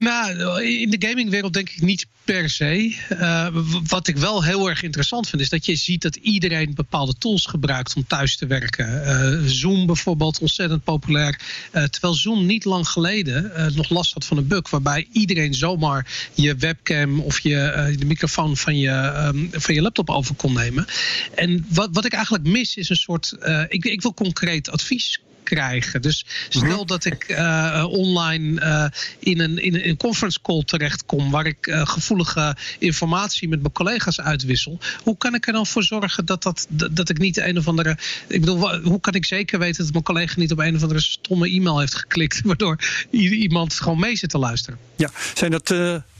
Nou, 0.02 0.64
in 0.64 0.90
de 0.90 1.08
gamingwereld 1.08 1.52
denk 1.52 1.70
ik 1.70 1.82
niet 1.82 2.06
per 2.24 2.50
se. 2.50 2.96
Uh, 3.10 3.46
wat 3.88 4.08
ik 4.08 4.16
wel 4.16 4.44
heel 4.44 4.68
erg 4.68 4.82
interessant 4.82 5.28
vind, 5.28 5.42
is 5.42 5.48
dat 5.48 5.66
je 5.66 5.76
ziet 5.76 6.02
dat 6.02 6.16
iedereen 6.16 6.74
bepaalde 6.74 7.14
tools 7.18 7.46
gebruikt 7.46 7.94
om 7.96 8.06
thuis 8.06 8.36
te 8.36 8.46
werken. 8.46 8.86
Uh, 8.86 9.48
Zoom 9.48 9.86
bijvoorbeeld, 9.86 10.38
ontzettend 10.38 10.84
populair. 10.84 11.40
Uh, 11.72 11.84
terwijl 11.84 12.14
Zoom 12.14 12.46
niet 12.46 12.64
lang 12.64 12.88
geleden 12.88 13.52
nog 13.74 13.88
last 13.88 14.12
had 14.12 14.24
van 14.24 14.36
een 14.36 14.46
bug, 14.46 14.70
waarbij 14.70 15.08
iedereen 15.12 15.54
zomaar 15.54 16.30
je 16.34 16.56
webcam 16.56 17.20
of 17.20 17.40
je, 17.40 17.94
de 17.98 18.06
microfoon 18.06 18.56
van 18.56 18.78
je, 18.78 18.90
um, 19.34 19.48
van 19.52 19.74
je 19.74 19.82
laptop 19.82 20.10
over 20.10 20.34
kon 20.34 20.52
nemen. 20.52 20.86
En 21.34 21.66
wat, 21.68 21.88
wat 21.92 22.04
ik 22.04 22.12
eigenlijk 22.12 22.46
mis, 22.46 22.76
is 22.76 22.88
een 22.88 22.96
soort. 22.96 23.36
ik, 23.68 23.84
ik 23.84 24.02
wil 24.02 24.14
concreet 24.14 24.70
advies 24.70 25.20
krijgen. 25.42 26.02
Dus 26.02 26.24
stel 26.48 26.86
dat 26.86 27.04
ik 27.04 27.28
uh, 27.28 27.86
online 27.88 28.60
uh, 28.60 28.84
in, 29.18 29.40
een, 29.40 29.58
in 29.58 29.74
een 29.74 29.96
conference 29.96 30.38
call 30.42 30.62
terechtkom 30.64 31.30
waar 31.30 31.46
ik 31.46 31.66
uh, 31.66 31.86
gevoelige 31.86 32.56
informatie 32.78 33.48
met 33.48 33.60
mijn 33.60 33.72
collega's 33.72 34.20
uitwissel. 34.20 34.78
Hoe 35.02 35.16
kan 35.16 35.34
ik 35.34 35.46
er 35.46 35.52
dan 35.52 35.66
voor 35.66 35.82
zorgen 35.82 36.24
dat, 36.24 36.42
dat, 36.42 36.66
dat 36.90 37.08
ik 37.08 37.18
niet 37.18 37.36
een 37.36 37.58
of 37.58 37.68
andere. 37.68 37.98
Ik 38.28 38.40
bedoel, 38.40 38.80
hoe 38.80 39.00
kan 39.00 39.14
ik 39.14 39.24
zeker 39.24 39.58
weten 39.58 39.84
dat 39.84 39.92
mijn 39.92 40.04
collega 40.04 40.34
niet 40.36 40.52
op 40.52 40.58
een 40.58 40.76
of 40.76 40.82
andere 40.82 41.00
stomme 41.00 41.50
e-mail 41.50 41.78
heeft 41.78 41.94
geklikt, 41.94 42.40
waardoor 42.44 42.78
iemand 43.10 43.74
gewoon 43.74 44.00
mee 44.00 44.16
zit 44.16 44.30
te 44.30 44.38
luisteren? 44.38 44.78
Ja, 44.96 45.10
zijn 45.34 45.50
dat, 45.50 45.70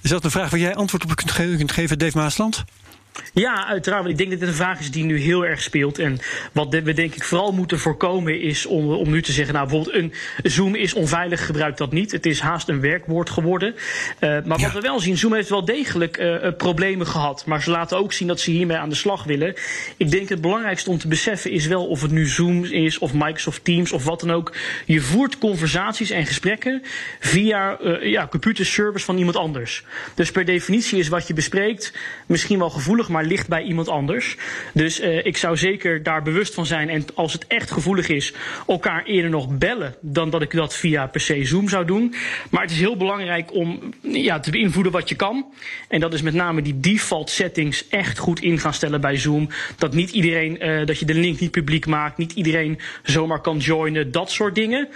is 0.00 0.10
dat 0.10 0.24
een 0.24 0.30
vraag 0.30 0.50
waar 0.50 0.60
jij 0.60 0.74
antwoord 0.74 1.04
op 1.04 1.16
kunt, 1.16 1.30
ge 1.30 1.54
kunt 1.56 1.72
geven, 1.72 1.98
Dave 1.98 2.18
Maasland? 2.18 2.64
Ja, 3.34 3.66
uiteraard. 3.66 4.06
Ik 4.06 4.18
denk 4.18 4.30
dat 4.30 4.40
dit 4.40 4.48
een 4.48 4.54
vraag 4.54 4.80
is 4.80 4.90
die 4.90 5.04
nu 5.04 5.18
heel 5.18 5.46
erg 5.46 5.62
speelt. 5.62 5.98
En 5.98 6.18
wat 6.52 6.68
we 6.68 6.92
denk 6.92 7.14
ik 7.14 7.24
vooral 7.24 7.52
moeten 7.52 7.78
voorkomen 7.78 8.40
is 8.40 8.66
om, 8.66 8.90
om 8.90 9.10
nu 9.10 9.22
te 9.22 9.32
zeggen... 9.32 9.54
nou, 9.54 9.68
bijvoorbeeld 9.68 9.96
een 9.96 10.12
Zoom 10.50 10.74
is 10.74 10.94
onveilig, 10.94 11.46
gebruik 11.46 11.76
dat 11.76 11.92
niet. 11.92 12.12
Het 12.12 12.26
is 12.26 12.40
haast 12.40 12.68
een 12.68 12.80
werkwoord 12.80 13.30
geworden. 13.30 13.74
Uh, 13.74 14.20
maar 14.44 14.58
ja. 14.58 14.64
wat 14.64 14.72
we 14.72 14.80
wel 14.80 15.00
zien, 15.00 15.18
Zoom 15.18 15.34
heeft 15.34 15.48
wel 15.48 15.64
degelijk 15.64 16.18
uh, 16.18 16.48
problemen 16.56 17.06
gehad. 17.06 17.46
Maar 17.46 17.62
ze 17.62 17.70
laten 17.70 17.98
ook 17.98 18.12
zien 18.12 18.28
dat 18.28 18.40
ze 18.40 18.50
hiermee 18.50 18.76
aan 18.76 18.88
de 18.88 18.94
slag 18.94 19.24
willen. 19.24 19.54
Ik 19.96 20.10
denk 20.10 20.28
het 20.28 20.40
belangrijkste 20.40 20.90
om 20.90 20.98
te 20.98 21.08
beseffen 21.08 21.50
is 21.50 21.66
wel 21.66 21.86
of 21.86 22.02
het 22.02 22.10
nu 22.10 22.26
Zoom 22.26 22.64
is... 22.64 22.98
of 22.98 23.12
Microsoft 23.12 23.64
Teams 23.64 23.92
of 23.92 24.04
wat 24.04 24.20
dan 24.20 24.30
ook. 24.30 24.54
Je 24.86 25.00
voert 25.00 25.38
conversaties 25.38 26.10
en 26.10 26.26
gesprekken 26.26 26.82
via 27.20 27.80
uh, 27.80 28.10
ja, 28.10 28.26
computerservice 28.26 29.04
van 29.04 29.18
iemand 29.18 29.36
anders. 29.36 29.84
Dus 30.14 30.30
per 30.30 30.44
definitie 30.44 30.98
is 30.98 31.08
wat 31.08 31.26
je 31.26 31.34
bespreekt 31.34 31.92
misschien 32.26 32.58
wel 32.58 32.70
gevoelig 32.70 33.01
maar 33.08 33.24
ligt 33.24 33.48
bij 33.48 33.62
iemand 33.62 33.88
anders. 33.88 34.36
Dus 34.74 35.00
uh, 35.00 35.26
ik 35.26 35.36
zou 35.36 35.56
zeker 35.56 36.02
daar 36.02 36.22
bewust 36.22 36.54
van 36.54 36.66
zijn. 36.66 36.88
En 36.88 37.04
als 37.14 37.32
het 37.32 37.46
echt 37.46 37.70
gevoelig 37.70 38.08
is, 38.08 38.32
elkaar 38.66 39.04
eerder 39.04 39.30
nog 39.30 39.58
bellen 39.58 39.94
dan 40.00 40.30
dat 40.30 40.42
ik 40.42 40.50
dat 40.50 40.76
via 40.76 41.06
per 41.06 41.20
se 41.20 41.44
Zoom 41.44 41.68
zou 41.68 41.84
doen. 41.84 42.14
Maar 42.50 42.62
het 42.62 42.70
is 42.70 42.78
heel 42.78 42.96
belangrijk 42.96 43.54
om 43.54 43.94
ja, 44.00 44.40
te 44.40 44.50
beïnvloeden 44.50 44.92
wat 44.92 45.08
je 45.08 45.14
kan. 45.14 45.46
En 45.88 46.00
dat 46.00 46.14
is 46.14 46.22
met 46.22 46.34
name 46.34 46.62
die 46.62 46.80
default 46.80 47.30
settings 47.30 47.88
echt 47.88 48.18
goed 48.18 48.40
in 48.40 48.58
gaan 48.58 48.74
stellen 48.74 49.00
bij 49.00 49.16
Zoom. 49.16 49.48
Dat 49.76 49.94
niet 49.94 50.10
iedereen, 50.10 50.66
uh, 50.66 50.86
dat 50.86 50.98
je 50.98 51.04
de 51.04 51.14
link 51.14 51.40
niet 51.40 51.50
publiek 51.50 51.86
maakt, 51.86 52.18
niet 52.18 52.32
iedereen 52.32 52.78
zomaar 53.02 53.40
kan 53.40 53.58
joinen, 53.58 54.12
dat 54.12 54.30
soort 54.30 54.54
dingen. 54.54 54.88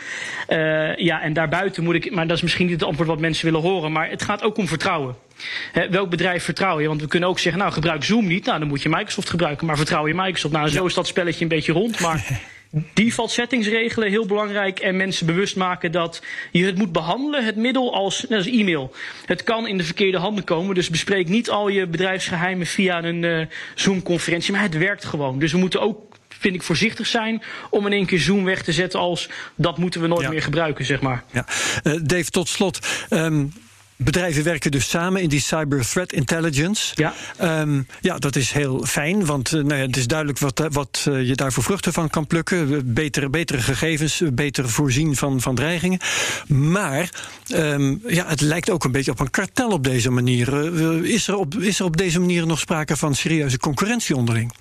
Uh, 0.49 0.97
ja, 0.97 1.23
en 1.23 1.33
daarbuiten 1.33 1.85
moet 1.85 1.95
ik, 1.95 2.11
maar 2.11 2.27
dat 2.27 2.37
is 2.37 2.43
misschien 2.43 2.67
niet 2.67 2.75
het 2.75 2.89
antwoord 2.89 3.09
wat 3.09 3.21
mensen 3.21 3.45
willen 3.45 3.61
horen, 3.61 3.93
maar 3.93 4.11
het 4.11 4.23
gaat 4.23 4.43
ook 4.43 4.57
om 4.57 4.69
vertrouwen. 4.69 5.26
He, 5.73 5.89
welk 5.89 6.11
bedrijf 6.11 6.45
vertrouw 6.45 6.81
je? 6.81 6.89
Want 6.89 7.01
we 7.01 7.09
kunnen 7.09 7.29
ook 7.29 7.39
zeggen, 7.39 7.61
nou 7.61 7.73
gebruik 7.73 8.05
Zoom 8.05 8.27
niet. 8.27 8.45
Nou, 8.45 8.59
dan 8.59 8.69
moet 8.69 8.83
je 8.83 8.89
Microsoft 8.89 9.31
gebruiken. 9.31 9.67
Maar 9.67 9.77
vertrouw 9.77 10.07
je 10.07 10.15
Microsoft? 10.15 10.55
Nou, 10.55 10.69
zo 10.69 10.87
is 10.87 10.95
dat 10.95 11.07
spelletje 11.07 11.43
een 11.43 11.49
beetje 11.49 11.73
rond. 11.73 12.01
Maar 12.01 12.41
default 12.95 13.31
settings 13.31 13.69
regelen, 13.69 14.11
heel 14.11 14.27
belangrijk. 14.27 14.79
En 14.79 14.97
mensen 14.97 15.27
bewust 15.27 15.57
maken 15.57 15.93
dat 15.93 16.23
je 16.53 16.65
het 16.65 16.79
moet 16.79 16.93
behandelen, 16.93 17.45
het 17.45 17.57
middel, 17.57 17.95
als, 17.95 18.31
als 18.31 18.47
e-mail. 18.47 18.95
Het 19.27 19.43
kan 19.43 19.67
in 19.67 19.79
de 19.79 19.85
verkeerde 19.85 20.19
handen 20.19 20.45
komen. 20.45 20.75
Dus 20.75 20.91
bespreek 20.91 21.29
niet 21.29 21.51
al 21.51 21.69
je 21.69 21.87
bedrijfsgeheimen 21.87 22.67
via 22.67 23.05
een 23.05 23.23
uh, 23.23 23.47
Zoom-conferentie. 23.75 24.53
Maar 24.53 24.63
het 24.63 24.79
werkt 24.79 25.05
gewoon. 25.05 25.39
Dus 25.39 25.53
we 25.53 25.59
moeten 25.59 25.81
ook 25.81 26.05
vind 26.39 26.55
ik 26.55 26.63
voorzichtig 26.63 27.07
zijn 27.07 27.43
om 27.71 27.87
in 27.87 27.93
één 27.93 28.07
keer 28.07 28.19
Zoom 28.21 28.45
weg 28.45 28.63
te 28.63 28.73
zetten 28.73 29.01
als 29.01 29.29
dat 29.55 29.79
moeten 29.79 30.01
we 30.01 30.07
nooit 30.07 30.23
Ja. 30.23 30.29
meer 30.29 30.43
gebruiken, 30.43 30.85
zeg 30.85 31.01
maar. 31.01 31.25
Ja. 31.33 31.47
Uh, 31.85 32.01
Dave, 32.03 32.31
tot 32.31 32.49
slot. 32.49 32.79
Um, 33.11 33.53
Bedrijven 33.97 34.45
werken 34.45 34.71
dus 34.71 34.89
samen 34.89 35.23
in 35.23 35.29
die 35.29 35.41
cyber 35.41 35.89
threat 35.89 36.13
intelligence. 36.13 36.93
Ja, 36.95 37.15
um, 37.61 37.87
ja 38.01 38.19
dat 38.19 38.37
is 38.37 38.53
heel 38.53 38.85
fijn, 38.85 39.27
want 39.27 39.53
uh, 39.53 39.63
nou 39.63 39.81
ja, 39.81 39.87
het 39.87 39.97
is 39.97 40.07
duidelijk 40.07 40.39
wat, 40.39 40.67
wat 40.71 41.07
uh, 41.09 41.29
je 41.29 41.35
daarvoor 41.35 41.63
vruchten 41.63 41.93
van 41.93 42.09
kan 42.09 42.27
plukken. 42.27 42.95
Betere, 42.95 43.29
betere 43.29 43.63
gegevens, 43.63 44.23
beter 44.33 44.69
voorzien 44.69 45.17
van, 45.17 45.41
van 45.41 45.55
dreigingen. 45.55 45.99
Maar 46.47 47.11
um, 47.55 48.03
ja, 48.07 48.27
het 48.27 48.41
lijkt 48.41 48.71
ook 48.71 48.85
een 48.85 48.93
beetje 48.93 49.11
op 49.11 49.21
een 49.21 49.31
kartel 49.31 49.71
op 49.71 49.85
deze 49.85 50.11
manier. 50.11 50.75
Uh, 50.75 51.11
is, 51.15 51.29
er 51.29 51.37
op, 51.37 51.55
is 51.55 51.79
er 51.79 51.85
op 51.85 51.97
deze 51.97 52.21
manier 52.21 52.47
nog 52.47 52.59
sprake 52.59 52.97
van 52.97 53.15
serieuze 53.15 53.59
concurrentie 53.59 54.17
onderling? 54.17 54.53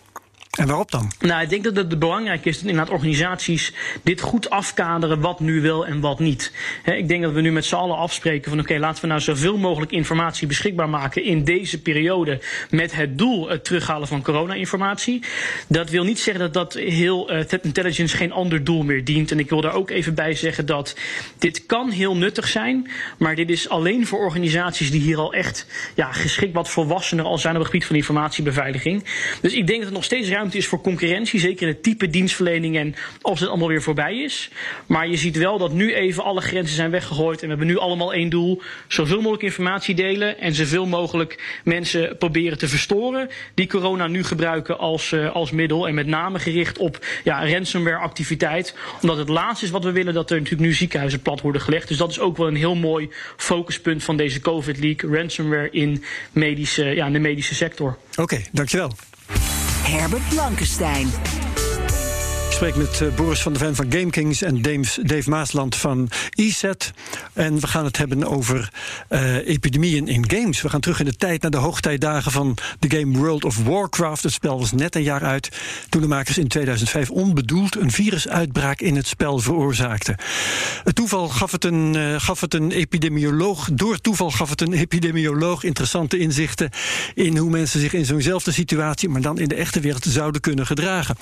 En 0.56 0.68
waarop 0.68 0.92
dan? 0.92 1.12
Nou, 1.20 1.42
ik 1.42 1.50
denk 1.50 1.64
dat 1.64 1.76
het 1.76 2.00
belangrijk 2.00 2.46
is 2.46 2.56
dat 2.60 2.70
inderdaad 2.70 2.94
organisaties 2.94 3.74
dit 4.04 4.22
goed 4.22 4.50
afkaderen 4.50 5.20
wat 5.20 5.40
nu 5.40 5.62
wel 5.62 5.86
en 5.86 6.00
wat 6.00 6.20
niet. 6.20 6.52
Ik 6.86 7.08
denk 7.08 7.24
dat 7.24 7.34
we 7.34 7.42
nu 7.42 7.52
met 7.52 7.66
z'n 7.66 7.76
allen 7.76 7.98
afspreken 7.98 8.50
van 8.50 8.60
oké, 8.60 8.78
laten 8.78 9.02
we 9.02 9.08
nou 9.08 9.22
zoveel 9.22 9.58
mogelijk 9.58 9.92
informatie 9.92 10.48
beschikbaar 10.48 10.90
maken 10.90 11.24
in 11.24 11.44
deze 11.44 11.82
periode 11.82 12.42
met 12.70 12.96
het 12.96 13.18
doel 13.18 13.50
het 13.50 13.64
terughalen 13.64 14.08
van 14.08 14.22
corona-informatie. 14.22 15.24
Dat 15.68 15.90
wil 15.90 16.04
niet 16.04 16.20
zeggen 16.20 16.44
dat 16.44 16.54
dat 16.54 16.74
heel 16.74 17.34
uh, 17.34 17.40
threat 17.40 17.66
intelligence 17.66 18.18
geen 18.18 18.32
ander 18.32 18.64
doel 18.64 18.84
meer 18.84 19.04
dient. 19.04 19.32
En 19.32 19.40
ik 19.40 19.50
wil 19.50 19.62
daar 19.62 19.74
ook 19.74 19.90
even 19.90 20.14
bij 20.14 20.34
zeggen 20.34 20.66
dat 20.66 20.96
dit 21.38 21.66
kan 21.66 21.90
heel 21.90 22.16
nuttig 22.16 22.48
zijn, 22.48 22.90
maar 23.18 23.36
dit 23.36 23.50
is 23.50 23.70
alleen 23.70 24.08
voor 24.08 24.20
organisaties 24.20 24.92
die 24.92 25.02
hier 25.02 25.18
al 25.18 25.34
echt 25.34 25.68
ja, 25.96 26.12
geschikt 26.12 26.54
wat 26.54 26.70
volwassener 26.70 27.26
al 27.26 27.38
zijn 27.38 27.54
op 27.54 27.60
het 27.60 27.70
gebied 27.70 27.88
van 27.88 27.96
informatiebeveiliging. 27.96 29.04
Dus 29.42 29.54
ik 29.54 29.68
denk 29.68 29.78
dat 29.78 29.88
het 29.88 29.94
nog 29.94 30.04
steeds 30.04 30.30
ruimte 30.30 30.45
is 30.54 30.68
voor 30.68 30.82
concurrentie, 30.82 31.40
zeker 31.40 31.68
het 31.68 31.84
type 31.84 32.10
dienstverlening 32.10 32.78
en 32.78 32.96
als 33.22 33.40
het 33.40 33.50
allemaal 33.50 33.68
weer 33.68 33.82
voorbij 33.82 34.22
is. 34.22 34.50
Maar 34.86 35.08
je 35.08 35.18
ziet 35.18 35.38
wel 35.38 35.58
dat 35.58 35.74
nu 35.74 35.94
even 35.94 36.24
alle 36.24 36.42
grenzen 36.42 36.76
zijn 36.76 36.92
weggegooid 36.92 37.38
en 37.38 37.44
we 37.44 37.50
hebben 37.50 37.68
nu 37.68 37.78
allemaal 37.78 38.14
één 38.14 38.30
doel: 38.30 38.62
zoveel 38.88 39.18
mogelijk 39.18 39.44
informatie 39.44 39.96
delen 39.96 40.40
en 40.40 40.54
zoveel 40.54 40.86
mogelijk 40.86 41.60
mensen 41.64 42.18
proberen 42.18 42.58
te 42.58 42.68
verstoren 42.68 43.30
die 43.54 43.68
corona 43.68 44.08
nu 44.08 44.24
gebruiken 44.24 44.78
als, 44.78 45.12
uh, 45.12 45.32
als 45.36 45.52
middel. 45.52 45.88
En 45.88 45.94
met 45.94 46.08
name 46.08 46.40
gericht 46.40 46.78
op 46.78 47.06
ja, 47.24 47.50
ransomware 47.50 47.98
activiteit. 47.98 48.76
Omdat 49.02 49.18
het 49.18 49.30
laatste 49.30 49.66
is 49.66 49.72
wat 49.72 49.84
we 49.84 49.92
willen 49.92 50.14
dat 50.14 50.30
er 50.30 50.38
natuurlijk 50.38 50.68
nu 50.68 50.74
ziekenhuizen 50.74 51.22
plat 51.22 51.42
worden 51.42 51.62
gelegd. 51.62 51.88
Dus 51.88 51.98
dat 51.98 52.10
is 52.10 52.20
ook 52.20 52.38
wel 52.38 52.48
een 52.48 52.56
heel 52.56 52.76
mooi 52.76 53.10
focuspunt 53.38 54.04
van 54.04 54.18
deze 54.18 54.40
COVID 54.40 54.78
League. 54.80 55.18
Ransomware 55.18 55.70
in, 55.72 56.04
medische, 56.32 56.86
ja, 56.86 57.06
in 57.06 57.14
de 57.14 57.20
medische 57.20 57.56
sector. 57.56 57.98
Oké, 58.16 58.42
dankjewel. 58.52 58.92
Herbert 59.86 60.28
Blankenstein. 60.32 61.12
Spreek 62.56 62.76
met 62.76 63.00
uh, 63.00 63.16
Boris 63.16 63.42
van 63.42 63.54
der 63.54 63.62
Ven 63.62 63.76
van 63.76 63.86
GameKings 63.92 64.42
en 64.42 64.62
Dave, 65.02 65.30
Maasland 65.30 65.76
van 65.76 66.10
ESET. 66.30 66.92
En 67.34 67.60
we 67.60 67.68
gaan 67.68 67.86
het 67.86 67.98
hebben 67.98 68.24
over 68.24 68.70
uh, 69.10 69.48
epidemieën 69.48 70.08
in 70.08 70.30
games. 70.30 70.62
We 70.62 70.70
gaan 70.70 70.80
terug 70.80 71.00
in 71.00 71.06
de 71.06 71.16
tijd 71.16 71.42
naar 71.42 71.52
de 71.52 71.58
hoogtijdagen 71.58 72.32
van 72.32 72.58
de 72.80 72.98
game 72.98 73.18
World 73.18 73.46
of 73.46 73.64
Warcraft. 73.64 74.24
Het 74.24 74.32
spel 74.32 74.60
was 74.60 74.72
net 74.72 74.96
een 74.96 75.04
jaar 75.04 75.24
uit 75.24 75.50
toen 75.90 76.02
de 76.02 76.08
makers 76.08 76.38
in 76.38 76.48
2005 76.48 77.10
onbedoeld 77.10 77.76
een 77.76 77.92
virusuitbraak 77.92 78.80
in 78.80 78.96
het 78.96 79.08
spel 79.08 79.40
veroorzaakten. 79.40 80.16
Het 80.84 80.96
toeval 80.96 81.28
gaf 81.28 81.52
het, 81.52 81.64
een, 81.64 81.96
uh, 81.96 82.16
gaf 82.20 82.42
het 82.42 82.54
een 82.54 82.72
epidemioloog, 82.72 83.70
door 83.72 84.02
toeval 84.02 84.32
gaf 84.32 84.50
het 84.50 84.62
een 84.62 84.74
epidemioloog 84.74 85.64
interessante 85.64 86.18
inzichten 86.18 86.70
in 87.14 87.38
hoe 87.38 87.50
mensen 87.50 87.80
zich 87.80 87.94
in 87.94 88.06
zo'nzelfde 88.06 88.52
situatie, 88.52 89.10
maar 89.10 89.22
dan 89.22 89.40
in 89.40 89.48
de 89.48 89.56
echte 89.56 89.80
wereld, 89.80 90.04
zouden 90.04 90.42
kunnen 90.42 90.66
gedragen. 90.66 91.16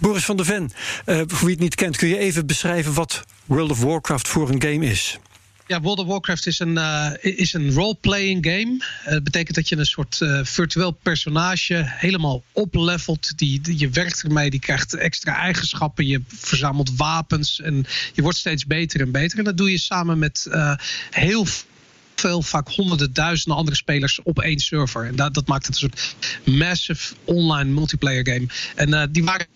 Boris 0.00 0.24
van 0.24 0.36
der 0.36 0.46
Ven 0.46 0.55
uh, 0.64 1.20
voor 1.26 1.46
wie 1.46 1.50
het 1.50 1.60
niet 1.60 1.74
kent, 1.74 1.96
kun 1.96 2.08
je 2.08 2.18
even 2.18 2.46
beschrijven 2.46 2.92
wat 2.92 3.24
World 3.44 3.70
of 3.70 3.80
Warcraft 3.80 4.28
voor 4.28 4.50
een 4.50 4.62
game 4.62 4.86
is? 4.86 5.18
Ja, 5.66 5.80
World 5.80 5.98
of 5.98 6.06
Warcraft 6.06 6.46
is 6.46 6.58
een, 6.58 6.76
uh, 6.76 7.10
is 7.20 7.52
een 7.52 7.72
role-playing 7.72 8.46
game. 8.46 8.84
Uh, 9.04 9.12
dat 9.12 9.24
betekent 9.24 9.54
dat 9.54 9.68
je 9.68 9.76
een 9.76 9.86
soort 9.86 10.18
virtueel 10.42 10.90
personage 10.90 11.82
helemaal 11.86 12.42
oplevelt. 12.52 13.38
Die, 13.38 13.60
die, 13.60 13.78
je 13.78 13.88
werkt 13.88 14.22
ermee, 14.22 14.50
die 14.50 14.60
krijgt 14.60 14.94
extra 14.94 15.36
eigenschappen. 15.36 16.06
Je 16.06 16.22
verzamelt 16.26 16.96
wapens 16.96 17.60
en 17.60 17.86
je 18.12 18.22
wordt 18.22 18.38
steeds 18.38 18.66
beter 18.66 19.00
en 19.00 19.10
beter. 19.10 19.38
En 19.38 19.44
dat 19.44 19.56
doe 19.56 19.70
je 19.70 19.78
samen 19.78 20.18
met 20.18 20.48
heel 21.10 21.46
veel, 22.14 22.42
vaak 22.42 22.68
honderden, 22.68 23.12
duizenden 23.12 23.56
andere 23.56 23.76
spelers 23.76 24.22
op 24.22 24.40
één 24.40 24.58
server. 24.58 25.06
En 25.06 25.16
dat, 25.16 25.34
dat 25.34 25.46
maakt 25.46 25.66
het 25.66 25.82
een 25.82 25.90
soort 25.90 26.14
massive 26.44 27.14
online 27.24 27.70
multiplayer 27.70 28.26
game. 28.28 28.46
En 28.74 29.12
die 29.12 29.24
waren 29.24 29.46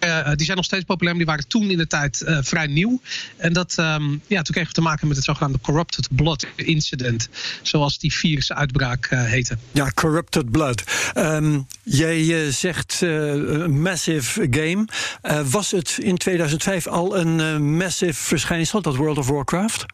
uh, 0.00 0.28
die 0.34 0.44
zijn 0.44 0.56
nog 0.56 0.66
steeds 0.66 0.84
populair, 0.84 1.16
maar 1.16 1.24
die 1.24 1.34
waren 1.34 1.48
toen 1.48 1.70
in 1.70 1.78
de 1.78 1.86
tijd 1.86 2.24
uh, 2.26 2.38
vrij 2.42 2.66
nieuw. 2.66 3.00
En 3.36 3.52
dat, 3.52 3.76
um, 3.78 4.22
ja, 4.26 4.42
toen 4.42 4.54
kregen 4.54 4.68
we 4.68 4.74
te 4.74 4.80
maken 4.80 5.06
met 5.06 5.16
het 5.16 5.24
zogenaamde 5.24 5.60
Corrupted 5.60 6.08
Blood 6.10 6.46
Incident. 6.56 7.28
Zoals 7.62 7.98
die 7.98 8.12
virusuitbraak 8.12 9.10
uh, 9.10 9.24
heette. 9.24 9.58
Ja, 9.72 9.90
Corrupted 9.94 10.50
Blood. 10.50 10.82
Um, 11.14 11.66
jij 11.82 12.50
zegt 12.50 13.00
massive 13.68 14.46
game. 14.50 14.86
was 15.44 15.70
het 15.70 15.98
in 16.00 16.16
2005 16.16 16.86
al 16.86 17.18
een 17.18 17.62
massive 17.76 18.22
verschijnsel, 18.22 18.82
dat 18.82 18.96
World 18.96 19.18
of 19.18 19.28
Warcraft? 19.28 19.86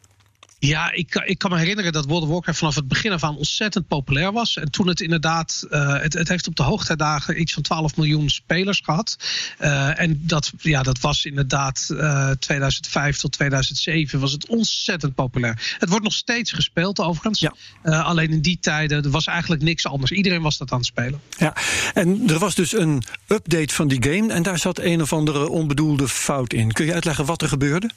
Ja, 0.65 0.91
ik, 0.91 1.15
ik 1.25 1.37
kan 1.37 1.51
me 1.51 1.57
herinneren 1.57 1.91
dat 1.91 2.05
World 2.05 2.23
of 2.23 2.29
Warcraft 2.29 2.57
vanaf 2.57 2.75
het 2.75 2.87
begin 2.87 3.11
af 3.11 3.23
aan 3.23 3.37
ontzettend 3.37 3.87
populair 3.87 4.31
was. 4.31 4.57
En 4.57 4.71
toen 4.71 4.87
het 4.87 5.01
inderdaad, 5.01 5.65
uh, 5.69 6.01
het, 6.01 6.13
het 6.13 6.27
heeft 6.27 6.47
op 6.47 6.55
de 6.55 6.63
hoogtijdagen 6.63 7.41
iets 7.41 7.53
van 7.53 7.63
12 7.63 7.95
miljoen 7.95 8.29
spelers 8.29 8.81
gehad. 8.83 9.17
Uh, 9.61 9.99
en 9.99 10.21
dat, 10.21 10.51
ja, 10.57 10.83
dat 10.83 10.99
was 10.99 11.25
inderdaad 11.25 11.87
uh, 11.91 12.29
2005 12.29 13.17
tot 13.17 13.31
2007 13.31 14.19
was 14.19 14.31
het 14.31 14.47
ontzettend 14.47 15.15
populair. 15.15 15.75
Het 15.79 15.89
wordt 15.89 16.03
nog 16.03 16.13
steeds 16.13 16.51
gespeeld 16.51 16.99
overigens. 16.99 17.39
Ja. 17.39 17.53
Alleen 18.01 18.31
in 18.31 18.41
die 18.41 18.57
tijden 18.61 19.03
er 19.03 19.09
was 19.09 19.25
eigenlijk 19.25 19.61
niks 19.61 19.87
anders. 19.87 20.11
Iedereen 20.11 20.41
was 20.41 20.57
dat 20.57 20.71
aan 20.71 20.77
het 20.77 20.87
spelen. 20.87 21.21
Ja, 21.37 21.55
en 21.93 22.29
er 22.29 22.39
was 22.39 22.55
dus 22.55 22.73
een 22.73 23.03
update 23.27 23.73
van 23.73 23.87
die 23.87 24.03
game 24.03 24.33
en 24.33 24.43
daar 24.43 24.59
zat 24.59 24.79
een 24.79 25.01
of 25.01 25.13
andere 25.13 25.49
onbedoelde 25.49 26.07
fout 26.07 26.53
in. 26.53 26.71
Kun 26.71 26.85
je 26.85 26.93
uitleggen 26.93 27.25
wat 27.25 27.41
er 27.41 27.47
gebeurde? 27.47 27.89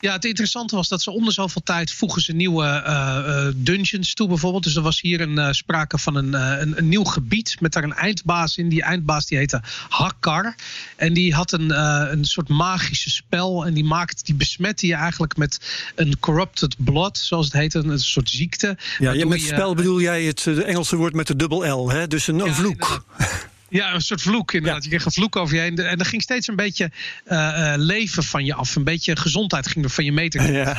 Ja, 0.00 0.12
het 0.12 0.24
interessante 0.24 0.76
was 0.76 0.88
dat 0.88 1.02
ze 1.02 1.10
om 1.10 1.24
de 1.24 1.32
zoveel 1.32 1.62
tijd 1.62 1.92
voegen 1.92 2.22
ze 2.22 2.32
nieuwe 2.32 2.64
uh, 2.64 3.18
uh, 3.26 3.46
dungeons 3.56 4.14
toe 4.14 4.28
bijvoorbeeld. 4.28 4.64
Dus 4.64 4.76
er 4.76 4.82
was 4.82 5.00
hier 5.00 5.20
een, 5.20 5.38
uh, 5.38 5.48
sprake 5.50 5.98
van 5.98 6.14
een, 6.14 6.32
een, 6.32 6.78
een, 6.78 6.88
nieuw 6.88 7.04
gebied 7.04 7.56
met 7.60 7.72
daar 7.72 7.82
een 7.82 7.94
eindbaas 7.94 8.56
in. 8.56 8.68
Die 8.68 8.82
eindbaas 8.82 9.26
die 9.26 9.38
heette 9.38 9.62
Hakkar. 9.88 10.54
En 10.96 11.12
die 11.12 11.34
had 11.34 11.52
een, 11.52 11.80
een 12.12 12.24
soort 12.24 12.48
magische 12.48 13.10
spel. 13.10 13.66
En 13.66 13.74
die, 13.74 13.84
maakt, 13.84 14.26
die 14.26 14.34
besmette 14.34 14.86
je 14.86 14.94
eigenlijk 14.94 15.36
met 15.36 15.60
een 15.94 16.18
corrupted 16.20 16.74
blood, 16.78 17.18
zoals 17.18 17.44
het 17.44 17.54
heet. 17.54 17.74
Een, 17.74 17.88
een 17.88 17.98
soort 17.98 18.30
ziekte. 18.30 18.76
Ja, 18.98 19.26
met 19.26 19.40
je, 19.40 19.46
spel 19.46 19.74
bedoel 19.74 20.00
jij 20.00 20.22
het 20.22 20.46
Engelse 20.46 20.96
woord 20.96 21.14
met 21.14 21.26
de 21.26 21.36
dubbel 21.36 21.66
L, 21.66 21.90
hè? 21.90 22.06
Dus 22.06 22.26
een, 22.26 22.38
een 22.38 22.46
ja, 22.46 22.54
vloek. 22.54 23.04
Ja, 23.68 23.94
een 23.94 24.00
soort 24.00 24.22
vloek 24.22 24.52
inderdaad. 24.52 24.84
Ja. 24.84 24.90
Je 24.90 24.96
kreeg 24.96 25.06
een 25.06 25.12
vloek 25.12 25.36
over 25.36 25.54
je 25.54 25.60
heen. 25.60 25.78
En 25.78 25.98
er 25.98 26.06
ging 26.06 26.22
steeds 26.22 26.48
een 26.48 26.56
beetje 26.56 26.90
uh, 27.26 27.32
uh, 27.32 27.72
leven 27.76 28.22
van 28.22 28.44
je 28.44 28.54
af. 28.54 28.76
Een 28.76 28.84
beetje 28.84 29.16
gezondheid 29.16 29.68
ging 29.68 29.84
er 29.84 29.90
van 29.90 30.04
je 30.04 30.12
meter. 30.12 30.52
Ja. 30.52 30.76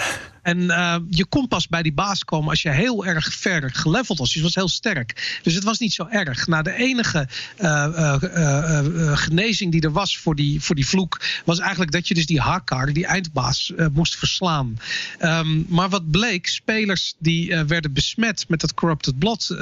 En 0.49 0.59
uh, 0.61 0.95
je 1.09 1.25
kon 1.25 1.47
pas 1.47 1.67
bij 1.67 1.81
die 1.81 1.93
baas 1.93 2.23
komen 2.23 2.49
als 2.49 2.61
je 2.61 2.69
heel 2.69 3.05
erg 3.05 3.33
ver 3.33 3.71
geleveld 3.73 4.17
was. 4.17 4.33
Dus 4.33 4.41
was 4.41 4.55
heel 4.55 4.69
sterk. 4.69 5.39
Dus 5.43 5.53
het 5.53 5.63
was 5.63 5.79
niet 5.79 5.93
zo 5.93 6.07
erg. 6.09 6.47
Nou, 6.47 6.63
de 6.63 6.73
enige 6.73 7.27
uh, 7.59 9.13
genezing 9.13 9.71
die 9.71 9.81
er 9.81 9.91
was 9.91 10.17
voor 10.17 10.35
die, 10.35 10.61
voor 10.61 10.75
die 10.75 10.87
vloek 10.87 11.21
was 11.45 11.59
eigenlijk 11.59 11.91
dat 11.91 12.07
je 12.07 12.13
dus 12.13 12.25
die 12.25 12.41
Hakar, 12.41 12.93
die 12.93 13.05
eindbaas, 13.05 13.73
moest 13.91 14.15
verslaan. 14.15 14.79
Um, 15.21 15.65
maar 15.67 15.89
wat 15.89 16.11
bleek, 16.11 16.47
spelers 16.47 17.13
die 17.19 17.55
werden 17.55 17.93
besmet 17.93 18.45
met 18.47 18.61
dat 18.61 18.73
Corrupted 18.73 19.19
Blood 19.19 19.55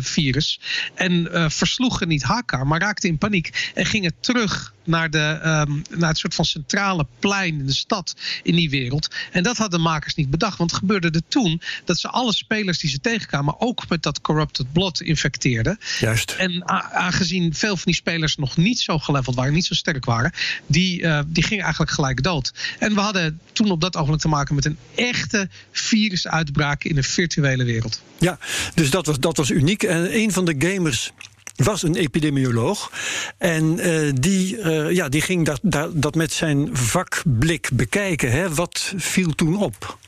virus 0.00 0.60
en 0.94 1.28
versloegen 1.50 2.08
niet 2.08 2.22
Hakar, 2.22 2.66
maar 2.66 2.80
raakten 2.80 3.08
in 3.08 3.18
paniek 3.18 3.72
en 3.74 3.86
gingen 3.86 4.12
terug 4.20 4.73
naar, 4.84 5.10
de, 5.10 5.40
um, 5.68 5.82
naar 5.98 6.08
het 6.08 6.18
soort 6.18 6.34
van 6.34 6.44
centrale 6.44 7.06
plein 7.18 7.58
in 7.58 7.66
de 7.66 7.74
stad 7.74 8.14
in 8.42 8.54
die 8.54 8.70
wereld. 8.70 9.08
En 9.32 9.42
dat 9.42 9.56
hadden 9.56 9.78
de 9.78 9.84
makers 9.84 10.14
niet 10.14 10.30
bedacht. 10.30 10.58
Want 10.58 10.70
het 10.70 10.80
gebeurde 10.80 11.10
er 11.10 11.22
toen 11.28 11.60
dat 11.84 11.98
ze 11.98 12.08
alle 12.08 12.34
spelers 12.34 12.78
die 12.78 12.90
ze 12.90 13.00
tegenkwamen 13.00 13.60
ook 13.60 13.88
met 13.88 14.02
dat 14.02 14.20
corrupted 14.20 14.72
blood 14.72 15.00
infecteerden. 15.00 15.78
Juist. 15.98 16.34
En 16.38 16.68
aangezien 16.92 17.54
veel 17.54 17.74
van 17.74 17.84
die 17.84 17.94
spelers 17.94 18.36
nog 18.36 18.56
niet 18.56 18.80
zo 18.80 18.98
geleveld 18.98 19.36
waren, 19.36 19.52
niet 19.52 19.64
zo 19.64 19.74
sterk 19.74 20.04
waren, 20.04 20.32
die, 20.66 21.02
uh, 21.02 21.20
die 21.26 21.42
gingen 21.42 21.62
eigenlijk 21.62 21.92
gelijk 21.92 22.22
dood. 22.22 22.52
En 22.78 22.94
we 22.94 23.00
hadden 23.00 23.40
toen 23.52 23.70
op 23.70 23.80
dat 23.80 23.96
ogenblik 23.96 24.20
te 24.20 24.28
maken 24.28 24.54
met 24.54 24.64
een 24.64 24.78
echte 24.94 25.48
virusuitbraak 25.72 26.84
in 26.84 26.96
een 26.96 27.04
virtuele 27.04 27.64
wereld. 27.64 28.02
Ja, 28.18 28.38
dus 28.74 28.90
dat 28.90 29.06
was, 29.06 29.20
dat 29.20 29.36
was 29.36 29.50
uniek. 29.50 29.82
En 29.82 30.16
een 30.16 30.32
van 30.32 30.44
de 30.44 30.54
gamers 30.58 31.12
was 31.54 31.82
een 31.82 31.94
epidemioloog. 31.94 32.92
En 33.38 33.64
uh, 33.64 34.12
die, 34.20 34.56
uh, 34.56 34.92
ja, 34.92 35.08
die 35.08 35.20
ging 35.20 35.44
dat, 35.44 35.60
dat, 35.62 36.02
dat 36.02 36.14
met 36.14 36.32
zijn 36.32 36.68
vakblik 36.72 37.70
bekijken. 37.72 38.30
Hè. 38.30 38.54
Wat 38.54 38.92
viel 38.96 39.34
toen 39.34 39.56
op? 39.56 39.98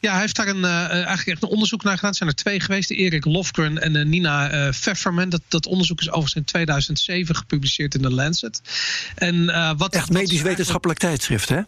Ja, 0.00 0.12
hij 0.12 0.20
heeft 0.20 0.36
daar 0.36 0.48
een, 0.48 0.64
uh, 0.64 0.90
eigenlijk 0.90 1.26
echt 1.26 1.42
een 1.42 1.48
onderzoek 1.48 1.82
naar 1.82 1.94
gedaan. 1.94 2.10
Er 2.10 2.16
zijn 2.16 2.28
er 2.28 2.34
twee 2.34 2.60
geweest, 2.60 2.90
Erik 2.90 3.24
Lofgren 3.24 3.82
en 3.82 3.94
uh, 3.94 4.04
Nina 4.04 4.52
uh, 4.52 4.70
Pfefferman. 4.70 5.28
Dat, 5.28 5.40
dat 5.48 5.66
onderzoek 5.66 6.00
is 6.00 6.08
overigens 6.08 6.34
in 6.34 6.44
2007 6.44 7.36
gepubliceerd 7.36 7.94
in 7.94 8.02
de 8.02 8.10
Lancet. 8.10 8.60
En, 9.14 9.46
wat, 9.76 9.94
echt 9.94 10.10
medisch 10.10 10.42
wetenschappelijk 10.42 10.98
tijdschrift, 10.98 11.48
hè? 11.48 11.60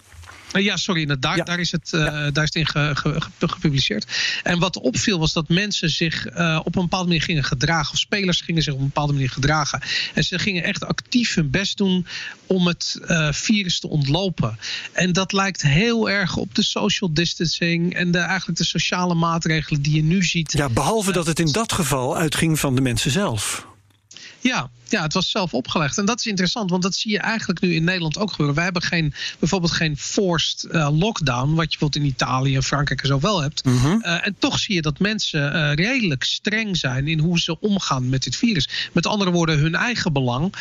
Eh, 0.52 0.64
ja, 0.64 0.76
sorry, 0.76 1.06
daar, 1.06 1.44
daar, 1.44 1.60
is 1.60 1.72
het, 1.72 1.90
uh, 1.94 2.02
daar 2.32 2.44
is 2.44 2.54
het 2.54 2.54
in 2.54 2.66
gepubliceerd. 3.48 4.06
En 4.42 4.58
wat 4.58 4.78
opviel 4.78 5.18
was 5.18 5.32
dat 5.32 5.48
mensen 5.48 5.90
zich 5.90 6.26
uh, 6.26 6.60
op 6.64 6.76
een 6.76 6.82
bepaalde 6.82 7.06
manier 7.06 7.22
gingen 7.22 7.44
gedragen. 7.44 7.92
Of 7.92 7.98
spelers 7.98 8.40
gingen 8.40 8.62
zich 8.62 8.72
op 8.72 8.78
een 8.78 8.86
bepaalde 8.86 9.12
manier 9.12 9.30
gedragen. 9.30 9.80
En 10.14 10.24
ze 10.24 10.38
gingen 10.38 10.62
echt 10.62 10.84
actief 10.84 11.34
hun 11.34 11.50
best 11.50 11.76
doen 11.76 12.06
om 12.46 12.66
het 12.66 12.98
virus 13.30 13.80
te 13.80 13.88
ontlopen. 13.88 14.58
En 14.92 15.12
dat 15.12 15.32
lijkt 15.32 15.62
heel 15.62 16.10
erg 16.10 16.36
op 16.36 16.54
de 16.54 16.62
social 16.62 17.12
distancing 17.12 17.94
en 17.94 18.10
de, 18.10 18.18
eigenlijk 18.18 18.58
de 18.58 18.64
sociale 18.64 19.14
maatregelen 19.14 19.82
die 19.82 19.94
je 19.94 20.02
nu 20.02 20.22
ziet. 20.22 20.52
Ja, 20.52 20.68
behalve 20.68 21.12
dat 21.12 21.26
het 21.26 21.38
in 21.38 21.52
dat 21.52 21.72
geval 21.72 22.16
uitging 22.16 22.58
van 22.58 22.74
de 22.74 22.80
mensen 22.80 23.10
zelf. 23.10 23.68
Ja, 24.40 24.70
ja, 24.90 25.02
het 25.02 25.12
was 25.12 25.30
zelf 25.30 25.54
opgelegd. 25.54 25.98
En 25.98 26.04
dat 26.04 26.18
is 26.18 26.26
interessant, 26.26 26.70
want 26.70 26.82
dat 26.82 26.94
zie 26.94 27.10
je 27.10 27.18
eigenlijk 27.18 27.60
nu 27.60 27.74
in 27.74 27.84
Nederland 27.84 28.18
ook 28.18 28.30
gebeuren. 28.30 28.54
Wij 28.54 28.64
hebben 28.64 28.82
geen, 28.82 29.14
bijvoorbeeld 29.38 29.72
geen 29.72 29.96
forced 29.96 30.66
uh, 30.70 30.98
lockdown, 30.98 31.54
wat 31.54 31.72
je 31.72 31.78
bijvoorbeeld 31.78 32.04
in 32.04 32.10
Italië 32.10 32.56
en 32.56 32.62
Frankrijk 32.62 33.00
en 33.00 33.06
zo 33.06 33.20
wel 33.20 33.42
hebt. 33.42 33.64
Mm 33.64 33.78
-hmm. 33.78 34.02
uh, 34.04 34.26
en 34.26 34.36
toch 34.38 34.58
zie 34.58 34.74
je 34.74 34.82
dat 34.82 34.98
mensen 34.98 35.54
uh, 35.54 35.74
redelijk 35.74 36.24
streng 36.24 36.76
zijn 36.76 37.08
in 37.08 37.18
hoe 37.18 37.38
ze 37.38 37.60
omgaan 37.60 38.08
met 38.08 38.22
dit 38.22 38.36
virus. 38.36 38.68
Met 38.92 39.06
andere 39.06 39.30
woorden, 39.30 39.58
hun 39.58 39.74
eigen 39.74 40.12
belang 40.12 40.54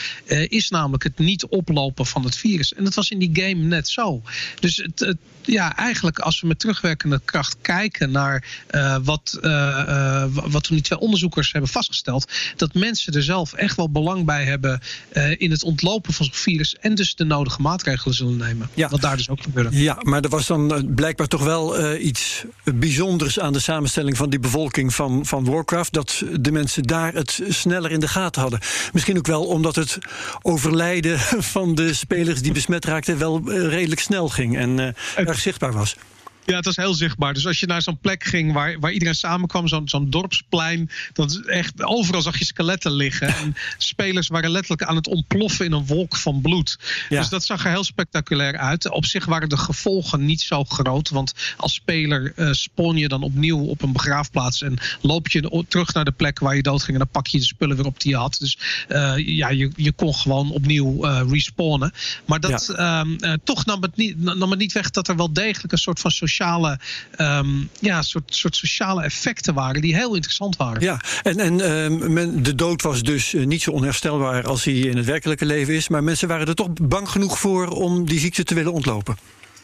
is 0.47 0.69
namelijk 0.69 1.03
het 1.03 1.17
niet 1.17 1.45
oplopen 1.45 2.05
van 2.05 2.23
het 2.23 2.35
virus. 2.35 2.73
En 2.73 2.83
dat 2.83 2.93
was 2.93 3.09
in 3.09 3.19
die 3.19 3.29
game 3.33 3.65
net 3.65 3.87
zo. 3.87 4.21
Dus 4.59 4.77
het, 4.77 4.99
het 4.99 5.17
ja, 5.41 5.75
eigenlijk 5.75 6.19
als 6.19 6.41
we 6.41 6.47
met 6.47 6.59
terugwerkende 6.59 7.21
kracht 7.25 7.55
kijken 7.61 8.11
naar 8.11 8.45
wat, 9.03 9.37
wat 10.31 10.65
die 10.65 10.81
twee 10.81 10.99
onderzoekers 10.99 11.51
hebben 11.51 11.69
vastgesteld, 11.69 12.31
dat 12.55 12.73
mensen 12.73 13.13
er 13.13 13.23
zelf 13.23 13.53
echt 13.53 13.68
wel 13.75 13.89
belang 13.89 14.25
bij 14.25 14.43
hebben 14.43 14.81
uh, 15.13 15.31
in 15.37 15.51
het 15.51 15.63
ontlopen 15.63 16.13
van 16.13 16.25
zo'n 16.25 16.33
virus. 16.33 16.75
En 16.75 16.95
dus 16.95 17.15
de 17.15 17.23
nodige 17.23 17.61
maatregelen 17.61 18.15
zullen 18.15 18.37
nemen. 18.37 18.69
Ja. 18.73 18.89
Wat 18.89 19.01
daar 19.01 19.17
dus 19.17 19.29
ook 19.29 19.41
gebeurde. 19.41 19.81
Ja, 19.81 19.97
maar 20.01 20.21
er 20.21 20.29
was 20.29 20.47
dan 20.47 20.75
uh, 20.75 20.79
blijkbaar 20.95 21.27
toch 21.27 21.43
wel 21.43 21.79
uh, 21.79 22.05
iets 22.05 22.45
bijzonders 22.63 23.39
aan 23.39 23.53
de 23.53 23.59
samenstelling 23.59 24.17
van 24.17 24.29
die 24.29 24.39
bevolking 24.39 24.93
van, 24.93 25.25
van 25.25 25.45
Warcraft. 25.45 25.93
Dat 25.93 26.23
de 26.39 26.51
mensen 26.51 26.83
daar 26.83 27.13
het 27.13 27.41
sneller 27.49 27.91
in 27.91 27.99
de 27.99 28.07
gaten 28.07 28.41
hadden. 28.41 28.59
Misschien 28.93 29.17
ook 29.17 29.27
wel 29.27 29.45
omdat 29.45 29.75
het 29.75 29.97
overlijden 30.41 31.19
van 31.55 31.75
de 31.75 31.93
spelers 31.93 32.41
die 32.41 32.51
besmet 32.51 32.85
raakten 32.85 33.17
wel 33.17 33.51
redelijk 33.51 34.01
snel 34.01 34.29
ging 34.29 34.57
en 34.57 34.95
erg 35.15 35.39
zichtbaar 35.39 35.73
was. 35.73 35.95
Ja, 36.49 36.55
het 36.55 36.65
was 36.65 36.75
heel 36.75 36.93
zichtbaar. 36.93 37.33
Dus 37.33 37.47
als 37.47 37.59
je 37.59 37.65
naar 37.65 37.81
zo'n 37.81 37.97
plek 37.97 38.23
ging 38.23 38.53
waar, 38.53 38.79
waar 38.79 38.91
iedereen 38.91 39.15
samenkwam, 39.15 39.67
zo'n 39.67 39.89
zo'n 39.89 40.09
dorpsplein, 40.09 40.89
dan 41.13 41.45
echt 41.45 41.83
overal 41.83 42.21
zag 42.21 42.39
je 42.39 42.45
skeletten 42.45 42.91
liggen. 42.91 43.27
En 43.27 43.55
spelers 43.77 44.27
waren 44.27 44.51
letterlijk 44.51 44.83
aan 44.83 44.95
het 44.95 45.07
ontploffen 45.07 45.65
in 45.65 45.71
een 45.71 45.85
wolk 45.85 46.15
van 46.15 46.41
bloed. 46.41 46.79
Ja. 47.09 47.19
Dus 47.19 47.29
dat 47.29 47.45
zag 47.45 47.65
er 47.65 47.71
heel 47.71 47.83
spectaculair 47.83 48.57
uit. 48.57 48.89
Op 48.89 49.05
zich 49.05 49.25
waren 49.25 49.49
de 49.49 49.57
gevolgen 49.57 50.25
niet 50.25 50.41
zo 50.41 50.63
groot, 50.63 51.09
want 51.09 51.33
als 51.57 51.73
speler 51.73 52.33
uh, 52.35 52.51
spawn 52.51 52.95
je 52.95 53.07
dan 53.07 53.23
opnieuw 53.23 53.59
op 53.59 53.81
een 53.81 53.93
begraafplaats 53.93 54.61
en 54.61 54.77
loop 55.01 55.27
je 55.27 55.65
terug 55.67 55.93
naar 55.93 56.05
de 56.05 56.11
plek 56.11 56.39
waar 56.39 56.55
je 56.55 56.61
doodging 56.61 56.91
en 56.91 57.03
dan 57.03 57.11
pak 57.11 57.27
je 57.27 57.37
de 57.37 57.45
spullen 57.45 57.75
weer 57.75 57.85
op 57.85 58.01
die 58.01 58.11
je 58.11 58.17
had. 58.17 58.37
Dus 58.39 58.57
uh, 58.89 59.13
ja, 59.17 59.49
je, 59.49 59.71
je 59.75 59.91
kon 59.91 60.15
gewoon 60.15 60.51
opnieuw 60.51 61.05
uh, 61.05 61.21
respawnen. 61.29 61.93
Maar 62.25 62.39
dat 62.39 62.73
ja. 62.77 62.99
um, 62.99 63.17
toch 63.43 63.65
nam 63.65 63.81
het, 63.81 63.95
niet, 63.95 64.23
nam 64.23 64.49
het 64.49 64.59
niet 64.59 64.73
weg 64.73 64.89
dat 64.89 65.07
er 65.07 65.15
wel 65.15 65.33
degelijk 65.33 65.71
een 65.71 65.77
soort 65.77 65.99
van 65.99 66.11
sociale 66.11 66.37
sociale, 66.39 66.79
um, 67.17 67.69
ja, 67.79 68.01
soort, 68.01 68.35
soort 68.35 68.55
sociale 68.55 69.03
effecten 69.03 69.53
waren 69.53 69.81
die 69.81 69.95
heel 69.95 70.15
interessant 70.15 70.57
waren. 70.57 70.81
Ja, 70.81 70.99
en, 71.23 71.39
en 71.39 72.13
men, 72.13 72.43
de 72.43 72.55
dood 72.55 72.81
was 72.81 73.03
dus 73.03 73.33
uh, 73.33 73.45
niet 73.45 73.61
zo 73.61 73.71
onherstelbaar 73.71 74.47
als 74.47 74.63
hij 74.63 74.73
in 74.73 74.97
het 74.97 75.05
werkelijke 75.05 75.45
leven 75.45 75.73
is. 75.73 75.87
Maar 75.87 76.03
mensen 76.03 76.27
waren 76.27 76.47
er 76.47 76.55
toch 76.55 76.69
bang 76.81 77.09
genoeg 77.09 77.39
voor 77.39 77.67
om 77.67 78.05
die 78.05 78.19
ziekte 78.19 78.43
te 78.43 78.55
willen 78.55 78.73
ontlopen. 78.73 79.17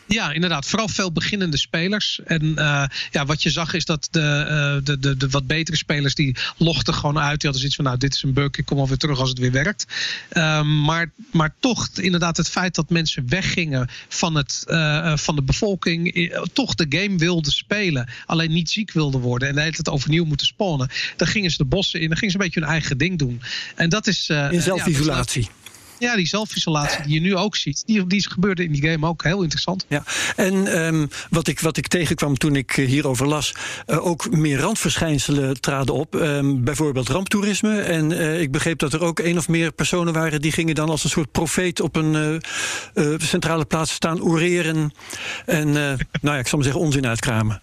Ja, 0.08 0.32
inderdaad. 0.32 0.66
Vooral 0.66 0.88
veel 0.88 1.12
beginnende 1.12 1.58
spelers. 1.58 2.20
En 2.26 2.44
uh, 2.44 2.84
ja, 3.12 3.26
wat 3.26 3.44
je 3.44 3.50
zag 3.50 3.74
is 3.74 3.86
dat 3.86 4.08
de, 4.12 4.20
uh, 4.20 4.86
de, 4.86 5.00
de, 5.00 5.18
de 5.18 5.30
wat 5.30 5.48
betere 5.48 5.78
spelers 5.78 6.16
die 6.16 6.36
lochten 6.58 6.94
gewoon 6.94 7.20
uit. 7.20 7.42
Die 7.42 7.50
hadden 7.50 7.60
zoiets 7.60 7.76
van, 7.76 7.86
nou, 7.86 7.98
dit 7.98 8.14
is 8.14 8.24
een 8.24 8.34
bug, 8.34 8.50
ik 8.56 8.66
kom 8.66 8.80
alweer 8.80 8.98
terug 8.98 9.20
als 9.20 9.30
het 9.30 9.40
weer 9.40 9.52
werkt. 9.52 9.86
Um, 10.34 10.82
maar, 10.82 11.12
maar 11.32 11.54
toch, 11.60 11.90
inderdaad, 11.96 12.38
het 12.38 12.50
feit 12.50 12.76
dat 12.76 12.90
mensen 12.90 13.30
weggingen 13.30 13.90
van, 14.08 14.36
het, 14.36 14.64
uh, 14.68 15.18
van 15.18 15.36
de 15.36 15.42
bevolking, 15.42 16.32
toch 16.54 16.76
de 16.76 16.86
game 16.90 17.18
wilden 17.18 17.52
spelen, 17.52 18.10
alleen 18.26 18.52
niet 18.52 18.70
ziek 18.70 18.92
wilden 18.92 19.22
worden 19.22 19.48
en 19.48 19.54
de 19.56 19.62
hele 19.62 19.74
tijd 19.74 19.90
overnieuw 19.90 20.26
moeten 20.26 20.48
spawnen. 20.48 20.90
Dan 21.16 21.28
gingen 21.28 21.52
ze 21.52 21.58
de 21.58 21.66
bossen 21.66 22.02
in, 22.02 22.08
dan 22.08 22.18
gingen 22.18 22.32
ze 22.32 22.38
een 22.40 22.46
beetje 22.46 22.60
hun 22.60 22.70
eigen 22.70 22.98
ding 22.98 23.20
doen. 23.20 23.42
En 23.76 23.90
dat 23.90 24.08
is. 24.08 24.30
in 24.30 24.62
zelfisolatie. 24.62 25.42
Ja, 25.42 25.65
ja, 26.00 26.16
die 26.16 26.28
zelfisolatie 26.28 27.04
die 27.04 27.14
je 27.14 27.20
nu 27.20 27.36
ook 27.36 27.56
ziet, 27.56 27.84
die, 27.86 28.08
die 28.08 28.30
gebeurde 28.30 28.64
in 28.64 28.72
die 28.72 28.90
game 28.90 29.08
ook 29.08 29.24
heel 29.24 29.42
interessant. 29.42 29.86
Ja, 29.88 30.04
en 30.36 30.84
um, 30.86 31.10
wat, 31.30 31.48
ik, 31.48 31.60
wat 31.60 31.78
ik 31.78 31.88
tegenkwam 31.88 32.38
toen 32.38 32.56
ik 32.56 32.78
eh, 32.78 32.88
hierover 32.88 33.28
las, 33.28 33.54
uh, 33.88 34.06
ook 34.06 34.32
meer 34.32 34.60
randverschijnselen 34.60 35.62
traden 35.62 35.94
op. 35.94 36.16
Um, 36.16 36.64
bijvoorbeeld 36.64 37.10
ramptoerisme. 37.10 37.82
En 37.82 38.12
uh, 38.12 38.42
ik 38.42 38.52
begreep 38.52 38.80
dat 38.80 38.94
er 38.94 39.02
ook 39.02 39.20
één 39.20 39.38
of 39.38 39.48
meer 39.48 39.72
personen 39.72 40.14
waren 40.14 40.42
die 40.42 40.52
gingen 40.52 40.76
dan 40.76 40.90
als 40.90 41.04
een 41.04 41.10
soort 41.10 41.32
profeet 41.32 41.82
op 41.82 41.96
een 41.96 42.42
centrale 43.18 43.66
plaats 43.66 43.94
staan 43.94 44.22
oreren. 44.22 44.92
En 45.46 45.72
nou 45.72 45.98
ja, 46.22 46.38
ik 46.38 46.48
zal 46.48 46.58
maar 46.58 46.68
zeggen, 46.68 46.84
onzin 46.84 47.08
uitkramen. 47.08 47.62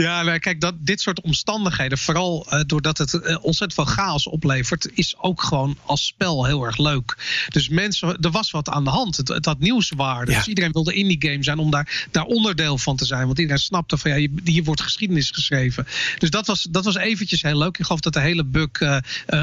Ja, 0.00 0.22
nou, 0.22 0.38
kijk, 0.38 0.60
dat, 0.60 0.74
dit 0.78 1.00
soort 1.00 1.20
omstandigheden, 1.20 1.98
vooral 1.98 2.46
uh, 2.50 2.60
doordat 2.66 2.98
het 2.98 3.12
uh, 3.12 3.20
ontzettend 3.44 3.74
veel 3.74 3.94
chaos 3.94 4.26
oplevert, 4.26 4.88
is 4.94 5.14
ook 5.18 5.42
gewoon 5.42 5.78
als 5.84 6.06
spel 6.06 6.44
heel 6.44 6.64
erg 6.64 6.78
leuk. 6.78 7.16
Dus 7.48 7.68
mensen, 7.68 8.20
er 8.20 8.30
was 8.30 8.50
wat 8.50 8.68
aan 8.68 8.84
de 8.84 8.90
hand. 8.90 9.16
Het, 9.16 9.28
het 9.28 9.44
had 9.44 9.58
nieuwswaarde. 9.58 10.30
Ja. 10.30 10.38
Dus 10.38 10.46
iedereen 10.46 10.72
wilde 10.72 10.94
in 10.94 11.08
die 11.08 11.30
game 11.30 11.44
zijn 11.44 11.58
om 11.58 11.70
daar, 11.70 12.06
daar 12.10 12.24
onderdeel 12.24 12.78
van 12.78 12.96
te 12.96 13.04
zijn. 13.04 13.26
Want 13.26 13.38
iedereen 13.38 13.60
snapte 13.60 13.98
van 13.98 14.20
ja, 14.20 14.28
hier 14.44 14.64
wordt 14.64 14.80
geschiedenis 14.80 15.30
geschreven. 15.30 15.86
Dus 16.18 16.30
dat 16.30 16.46
was, 16.46 16.66
dat 16.70 16.84
was 16.84 16.96
eventjes 16.96 17.42
heel 17.42 17.58
leuk. 17.58 17.78
Ik 17.78 17.84
geloof 17.84 18.00
dat 18.00 18.12
de 18.12 18.20
hele 18.20 18.44
bug 18.44 18.80
uh, 18.80 18.98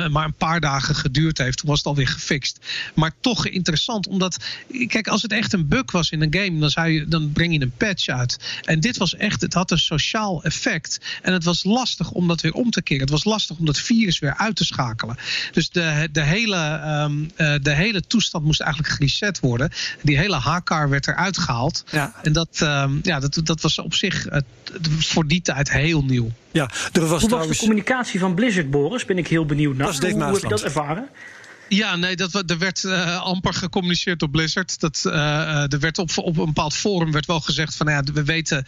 maar 0.08 0.26
een 0.26 0.34
paar 0.34 0.60
dagen 0.60 0.96
geduurd 0.96 1.38
heeft. 1.38 1.58
Toen 1.58 1.70
was 1.70 1.78
het 1.78 1.88
alweer 1.88 2.08
gefixt. 2.08 2.60
Maar 2.94 3.12
toch 3.22 3.48
interessant, 3.48 4.08
omdat, 4.08 4.46
kijk, 4.88 5.08
als 5.08 5.22
het 5.22 5.32
echt 5.32 5.54
een 5.54 5.68
bug 5.68 5.92
was 5.92 6.10
in 6.10 6.22
een 6.22 6.34
game, 6.34 6.60
dan, 6.60 6.70
zou 6.70 6.88
je, 6.88 7.08
dan 7.08 7.32
breng 7.32 7.54
je 7.54 7.62
een 7.62 7.78
patch 7.78 8.08
uit. 8.08 8.62
En 8.62 8.80
dit 8.80 8.98
was 8.98 9.16
echt, 9.16 9.42
het 9.42 9.54
had 9.54 9.72
een 9.72 9.80
sociaal 9.80 10.46
effect. 10.48 11.00
En 11.22 11.34
het 11.34 11.44
was 11.44 11.64
lastig 11.64 12.12
om 12.12 12.28
dat 12.28 12.42
weer 12.42 12.54
om 12.54 12.70
te 12.70 12.82
keren. 12.82 13.02
Het 13.02 13.12
was 13.12 13.24
lastig 13.24 13.58
om 13.58 13.66
dat 13.66 13.78
virus 13.78 14.20
weer 14.20 14.38
uit 14.38 14.56
te 14.56 14.66
schakelen. 14.66 15.18
Dus 15.52 15.70
de, 15.70 16.10
de, 16.12 16.22
hele, 16.22 16.82
um, 17.06 17.32
uh, 17.38 17.56
de 17.62 17.74
hele 17.74 18.02
toestand 18.02 18.44
moest 18.44 18.62
eigenlijk 18.62 18.94
gereset 18.94 19.40
worden. 19.40 19.72
Die 20.02 20.18
hele 20.18 20.36
Hakar 20.36 20.90
werd 20.90 21.08
eruit 21.08 21.38
gehaald. 21.38 21.84
Ja. 21.92 22.14
En 22.24 22.34
dat, 22.34 22.60
um, 22.64 23.00
ja, 23.04 23.20
dat, 23.20 23.40
dat 23.44 23.62
was 23.62 23.80
op 23.80 23.94
zich 23.94 24.32
uh, 24.32 24.38
voor 25.00 25.28
die 25.28 25.42
tijd 25.42 25.72
heel 25.72 26.04
nieuw. 26.04 26.32
Ja, 26.52 26.70
er 26.92 27.06
was 27.06 27.10
Hoe 27.10 27.20
trouwens... 27.20 27.48
was 27.48 27.58
de 27.60 27.66
communicatie 27.66 28.20
van 28.20 28.36
Blizzard, 28.36 28.72
Boris? 28.72 29.06
Ben 29.06 29.18
ik 29.18 29.28
heel 29.28 29.46
benieuwd 29.46 29.78
naar. 29.78 29.88
Hoe 29.88 30.34
heb 30.34 30.42
je 30.42 30.48
dat 30.48 30.64
ervaren? 30.64 31.10
Ja, 31.70 31.96
nee, 31.96 32.16
dat, 32.16 32.50
er 32.50 32.58
werd 32.58 32.84
uh, 32.84 33.22
amper 33.22 33.54
gecommuniceerd 33.54 34.22
op 34.22 34.32
Blizzard. 34.32 34.80
Dat, 34.80 35.04
uh, 35.06 35.74
er 35.74 35.80
werd 35.80 35.98
op, 35.98 36.12
op 36.16 36.38
een 36.38 36.46
bepaald 36.46 36.74
forum 36.74 37.12
werd 37.12 37.26
wel 37.26 37.40
gezegd 37.40 37.76
van 37.76 37.88
ja, 37.88 38.04
we 38.04 38.24
weten 38.24 38.66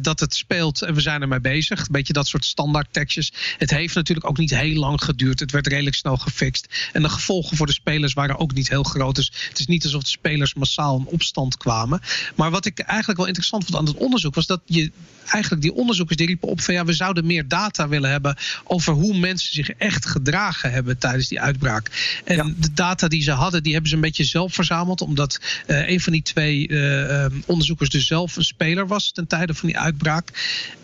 dat 0.00 0.20
het 0.20 0.34
speelt 0.34 0.82
en 0.82 0.94
we 0.94 1.00
zijn 1.00 1.22
ermee 1.22 1.40
bezig. 1.40 1.78
Een 1.78 1.86
beetje 1.90 2.12
dat 2.12 2.26
soort 2.26 2.44
standaard 2.44 2.92
tekstjes. 2.92 3.32
Het 3.58 3.70
heeft 3.70 3.94
natuurlijk 3.94 4.28
ook 4.28 4.38
niet 4.38 4.54
heel 4.54 4.78
lang 4.78 5.02
geduurd. 5.02 5.40
Het 5.40 5.52
werd 5.52 5.66
redelijk 5.66 5.96
snel 5.96 6.16
gefixt. 6.16 6.90
En 6.92 7.02
de 7.02 7.08
gevolgen 7.08 7.56
voor 7.56 7.66
de 7.66 7.72
spelers 7.72 8.12
waren 8.12 8.38
ook 8.38 8.54
niet 8.54 8.68
heel 8.68 8.82
groot. 8.82 9.14
Dus 9.14 9.32
het 9.48 9.58
is 9.58 9.66
niet 9.66 9.84
alsof 9.84 10.02
de 10.02 10.08
spelers 10.08 10.54
massaal 10.54 10.98
in 10.98 11.06
opstand 11.06 11.56
kwamen. 11.56 12.00
Maar 12.34 12.50
wat 12.50 12.66
ik 12.66 12.78
eigenlijk 12.78 13.18
wel 13.18 13.26
interessant 13.26 13.64
vond 13.64 13.76
aan 13.76 13.86
het 13.86 13.96
onderzoek 13.96 14.34
was 14.34 14.46
dat 14.46 14.60
je 14.64 14.92
eigenlijk 15.28 15.62
die 15.62 15.74
onderzoekers 15.74 16.16
die 16.16 16.26
riepen 16.26 16.48
op 16.48 16.60
van 16.60 16.74
ja, 16.74 16.84
we 16.84 16.92
zouden 16.92 17.26
meer 17.26 17.48
data 17.48 17.88
willen 17.88 18.10
hebben 18.10 18.36
over 18.64 18.92
hoe 18.92 19.18
mensen 19.18 19.52
zich 19.52 19.70
echt 19.70 20.06
gedragen 20.06 20.72
hebben 20.72 20.98
tijdens 20.98 21.28
die 21.28 21.40
uitbraak. 21.40 22.20
En 22.28 22.56
de 22.58 22.72
data 22.72 23.08
die 23.08 23.22
ze 23.22 23.30
hadden, 23.30 23.62
die 23.62 23.72
hebben 23.72 23.90
ze 23.90 23.96
een 23.96 24.02
beetje 24.02 24.24
zelf 24.24 24.54
verzameld. 24.54 25.00
Omdat 25.00 25.40
uh, 25.66 25.88
een 25.88 26.00
van 26.00 26.12
die 26.12 26.22
twee 26.22 26.68
uh, 26.68 27.26
onderzoekers 27.46 27.90
dus 27.90 28.06
zelf 28.06 28.36
een 28.36 28.44
speler 28.44 28.86
was 28.86 29.12
ten 29.12 29.26
tijde 29.26 29.54
van 29.54 29.68
die 29.68 29.78
uitbraak. 29.78 30.28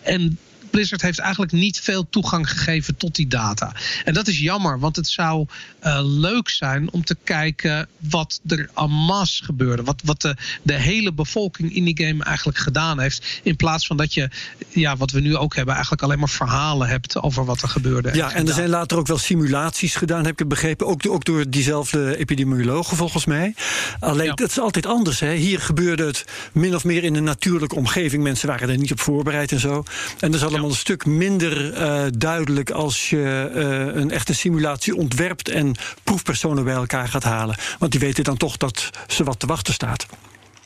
En 0.03 0.37
Blizzard 0.75 1.01
heeft 1.01 1.19
eigenlijk 1.19 1.51
niet 1.51 1.79
veel 1.79 2.09
toegang 2.09 2.49
gegeven 2.49 2.95
tot 2.95 3.15
die 3.15 3.27
data. 3.27 3.73
En 4.03 4.13
dat 4.13 4.27
is 4.27 4.39
jammer, 4.39 4.79
want 4.79 4.95
het 4.95 5.07
zou 5.07 5.45
uh, 5.83 5.99
leuk 6.03 6.49
zijn 6.49 6.91
om 6.91 7.03
te 7.03 7.17
kijken 7.23 7.87
wat 7.97 8.39
er 8.47 8.69
en 8.75 8.91
masse 8.91 9.43
gebeurde. 9.43 9.83
Wat, 9.83 10.01
wat 10.03 10.21
de, 10.21 10.35
de 10.61 10.73
hele 10.73 11.13
bevolking 11.13 11.75
in 11.75 11.83
die 11.83 12.05
game 12.05 12.23
eigenlijk 12.23 12.57
gedaan 12.57 12.99
heeft. 12.99 13.39
In 13.43 13.55
plaats 13.55 13.87
van 13.87 13.97
dat 13.97 14.13
je, 14.13 14.29
ja, 14.69 14.97
wat 14.97 15.11
we 15.11 15.19
nu 15.19 15.35
ook 15.35 15.55
hebben, 15.55 15.73
eigenlijk 15.73 16.03
alleen 16.03 16.19
maar 16.19 16.29
verhalen 16.29 16.87
hebt 16.87 17.21
over 17.21 17.45
wat 17.45 17.61
er 17.61 17.69
gebeurde. 17.69 18.15
Ja, 18.15 18.31
en, 18.31 18.47
er 18.47 18.53
zijn 18.53 18.69
later 18.69 18.97
ook 18.97 19.07
wel 19.07 19.17
simulaties 19.17 19.95
gedaan, 19.95 20.25
heb 20.25 20.41
ik 20.41 20.47
begrepen. 20.47 20.87
Ook, 20.87 21.09
ook 21.09 21.25
door 21.25 21.49
diezelfde 21.49 22.17
epidemiologen 22.17 22.97
volgens 22.97 23.25
mij. 23.25 23.55
Alleen, 23.99 24.25
ja. 24.25 24.33
dat 24.33 24.49
is 24.49 24.59
altijd 24.59 24.85
anders. 24.85 25.19
Hè. 25.19 25.33
Hier 25.33 25.59
gebeurde 25.59 26.05
het 26.05 26.25
min 26.53 26.75
of 26.75 26.83
meer 26.83 27.03
in 27.03 27.15
een 27.15 27.23
natuurlijke 27.23 27.75
omgeving. 27.75 28.23
Mensen 28.23 28.47
waren 28.47 28.69
er 28.69 28.77
niet 28.77 28.91
op 28.91 28.99
voorbereid 28.99 29.51
en 29.51 29.59
zo. 29.59 29.83
En 30.19 30.29
er 30.29 30.35
is 30.35 30.43
allemaal 30.43 30.63
een 30.69 30.75
stuk 30.75 31.05
minder 31.05 31.73
uh, 31.73 32.03
duidelijk 32.17 32.71
als 32.71 33.09
je 33.09 33.51
uh, 33.55 34.01
een 34.01 34.11
echte 34.11 34.33
simulatie 34.33 34.95
ontwerpt 34.95 35.49
en 35.49 35.75
proefpersonen 36.03 36.63
bij 36.63 36.73
elkaar 36.73 37.07
gaat 37.07 37.23
halen. 37.23 37.55
Want 37.79 37.91
die 37.91 38.01
weten 38.01 38.23
dan 38.23 38.37
toch 38.37 38.57
dat 38.57 38.89
ze 39.07 39.23
wat 39.23 39.39
te 39.39 39.45
wachten 39.45 39.73
staat. 39.73 40.05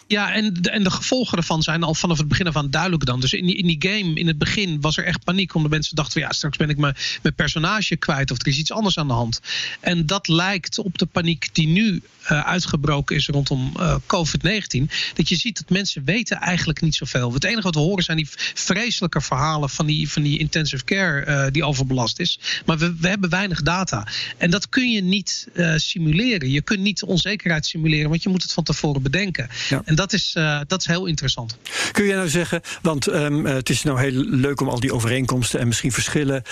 Ja, 0.10 0.34
en 0.34 0.54
de, 0.54 0.70
en 0.70 0.84
de 0.84 0.92
gevolgen 0.92 1.38
ervan 1.38 1.62
zijn 1.62 1.84
al 1.84 1.96
vanaf 1.96 2.18
het 2.18 2.28
begin 2.28 2.48
af 2.48 2.56
aan 2.56 2.70
duidelijk 2.70 3.06
dan. 3.06 3.20
Dus 3.20 3.34
in 3.34 3.46
die, 3.46 3.56
in 3.56 3.68
die 3.68 3.78
game, 3.80 4.14
in 4.14 4.28
het 4.28 4.38
begin, 4.38 4.82
was 4.82 4.98
er 4.98 5.04
echt 5.04 5.24
paniek. 5.24 5.54
Omdat 5.54 5.72
mensen 5.72 5.96
dachten 5.96 6.14
van 6.14 6.22
ja, 6.22 6.32
straks 6.32 6.58
ben 6.58 6.70
ik 6.70 6.78
mijn, 6.78 6.96
mijn 7.22 7.36
personage 7.36 7.96
kwijt. 7.96 8.32
Of 8.32 8.40
er 8.40 8.48
is 8.48 8.58
iets 8.58 8.72
anders 8.72 8.98
aan 8.98 9.08
de 9.08 9.14
hand. 9.14 9.42
En 9.80 10.06
dat 10.06 10.28
lijkt 10.28 10.80
op 10.80 10.98
de 10.98 11.06
paniek 11.06 11.50
die 11.54 11.68
nu 11.68 12.02
uh, 12.32 12.40
uitgebroken 12.48 13.16
is 13.16 13.28
rondom 13.28 13.74
uh, 13.78 13.96
COVID-19. 13.96 14.92
Dat 15.14 15.30
je 15.30 15.36
ziet 15.36 15.58
dat 15.58 15.70
mensen 15.70 16.04
weten 16.04 16.38
eigenlijk 16.38 16.82
niet 16.82 16.96
zoveel. 16.96 17.34
Het 17.34 17.44
enige 17.44 17.62
wat 17.62 17.76
we 17.76 17.82
horen 17.82 18.04
zijn 18.04 18.18
die 18.18 18.30
vreselijke 18.54 19.22
verhalen 19.22 19.70
van 19.70 19.86
die, 19.86 20.10
van 20.10 20.22
die 20.22 20.40
intensive 20.40 20.84
care 20.84 21.26
uh, 21.26 21.52
die 21.52 21.64
overbelast 21.64 22.20
is. 22.20 22.40
Maar 22.66 22.78
we, 22.78 22.96
we 22.96 23.08
hebben 23.08 23.30
weinig 23.30 23.62
data. 23.62 24.08
En 24.38 24.52
dat 24.52 24.70
kun 24.70 24.92
je 24.92 25.02
niet 25.02 25.48
simuleren. 25.76 26.50
Je 26.50 26.62
kunt 26.62 26.80
niet 26.80 27.04
onzekerheid 27.04 27.66
simuleren, 27.66 28.10
want 28.10 28.24
je 28.24 28.30
moet 28.30 28.42
het 28.42 28.54
van 28.54 28.64
tevoren 28.64 29.02
bedenken. 29.02 29.50
Ja. 29.70 29.82
En 29.86 29.96
dat 30.00 30.14
is, 30.14 30.32
dat 30.68 30.80
is 30.80 30.86
heel 30.86 31.06
interessant. 31.06 31.58
Kun 31.92 32.06
je 32.06 32.14
nou 32.14 32.30
zeggen, 32.30 32.62
want 32.82 33.08
um, 33.08 33.46
het 33.46 33.70
is 33.70 33.84
nou 33.84 34.00
heel 34.00 34.24
leuk 34.26 34.62
om 34.62 34.70
al 34.70 34.80
die 34.80 34.94
overeenkomsten 34.94 35.60
en 35.60 35.68
misschien 35.68 35.92
verschillen 35.92 36.44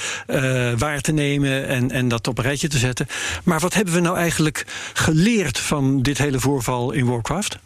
waar 0.78 1.02
te 1.02 1.12
nemen 1.12 1.68
en, 1.68 1.92
en 1.92 2.08
dat 2.08 2.28
op 2.28 2.38
een 2.38 2.44
rijtje 2.44 2.68
te 2.68 2.78
zetten. 2.78 3.08
Maar 3.44 3.60
wat 3.60 3.74
hebben 3.74 3.94
we 3.94 4.00
nou 4.00 4.18
eigenlijk 4.18 4.66
geleerd 4.94 5.60
van 5.60 6.02
dit 6.02 6.18
hele 6.18 6.40
voorval 6.40 6.92
in 6.92 7.06
Warcraft? 7.06 7.58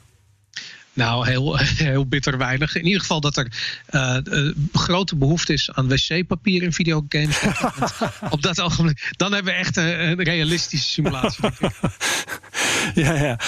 Nou, 0.94 1.28
heel, 1.28 1.58
heel 1.88 2.06
bitter 2.06 2.38
weinig. 2.38 2.76
In 2.76 2.86
ieder 2.86 3.02
geval 3.02 3.22
dat 3.22 3.38
er 3.38 3.48
uh, 3.92 4.18
uh, 4.24 4.54
grote 4.74 5.16
behoefte 5.16 5.54
is 5.54 5.72
aan 5.74 5.88
wc-papier 5.88 6.64
in 6.64 6.74
videogames. 6.74 7.40
Op 8.30 8.42
dat 8.42 8.62
ogenblik. 8.62 9.12
Dan 9.18 9.34
hebben 9.34 9.54
we 9.54 9.60
echt 9.60 9.78
een, 9.78 10.10
een 10.10 10.24
realistische 10.24 10.90
simulatie. 10.90 11.50
ja, 13.04 13.14
ja. 13.14 13.40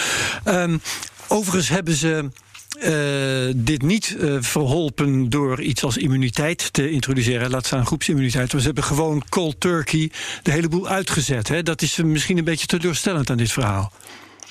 Um, 0.45 0.81
overigens 1.27 1.69
hebben 1.69 1.93
ze. 1.93 2.29
Uh, 2.73 3.53
dit 3.55 3.81
niet 3.81 4.15
uh, 4.19 4.37
verholpen 4.39 5.29
door 5.29 5.61
iets 5.61 5.83
als 5.83 5.97
immuniteit 5.97 6.73
te 6.73 6.91
introduceren, 6.91 7.49
laat 7.49 7.65
staan 7.65 7.85
groepsimmuniteit. 7.85 8.51
Maar 8.51 8.61
ze 8.61 8.65
hebben 8.65 8.83
gewoon 8.83 9.23
cold 9.29 9.59
turkey 9.59 10.11
de 10.43 10.51
hele 10.51 10.69
boel 10.69 10.87
uitgezet. 10.87 11.47
Hè? 11.47 11.63
Dat 11.63 11.81
is 11.81 11.95
misschien 11.95 12.37
een 12.37 12.43
beetje 12.43 12.65
teleurstellend 12.65 13.29
aan 13.29 13.37
dit 13.37 13.51
verhaal. 13.51 13.91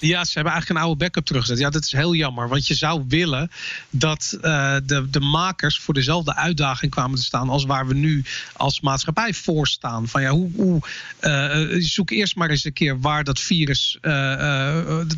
Ja, 0.03 0.25
ze 0.25 0.33
hebben 0.35 0.53
eigenlijk 0.53 0.81
een 0.81 0.87
oude 0.87 1.05
backup 1.05 1.25
teruggezet. 1.25 1.59
Ja, 1.59 1.71
dat 1.71 1.85
is 1.85 1.93
heel 1.93 2.15
jammer. 2.15 2.49
Want 2.49 2.67
je 2.67 2.75
zou 2.75 3.05
willen 3.09 3.51
dat 3.91 4.37
uh, 4.37 4.77
de, 4.85 5.11
de 5.11 5.21
makers 5.21 5.79
voor 5.79 5.95
dezelfde 5.95 6.35
uitdaging 6.37 6.91
kwamen 6.91 7.19
te 7.19 7.25
staan 7.25 7.49
als 7.49 7.65
waar 7.65 7.87
we 7.87 7.95
nu 7.95 8.25
als 8.53 8.81
maatschappij 8.81 9.35
voor 9.35 9.67
staan. 9.67 10.09
Van 10.09 10.23
ja, 10.23 10.31
hoe, 10.31 10.51
hoe 10.55 10.81
uh, 11.21 11.83
zoek 11.83 12.11
eerst 12.11 12.37
maar 12.37 12.51
eens 12.51 12.65
een 12.65 12.73
keer 12.73 13.01
waar 13.01 13.25
dat 13.25 13.41
virus 13.41 13.99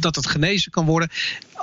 dat 0.01 0.15
het 0.17 0.27
genezen 0.27 0.71
kan 0.71 0.85
worden 0.85 1.11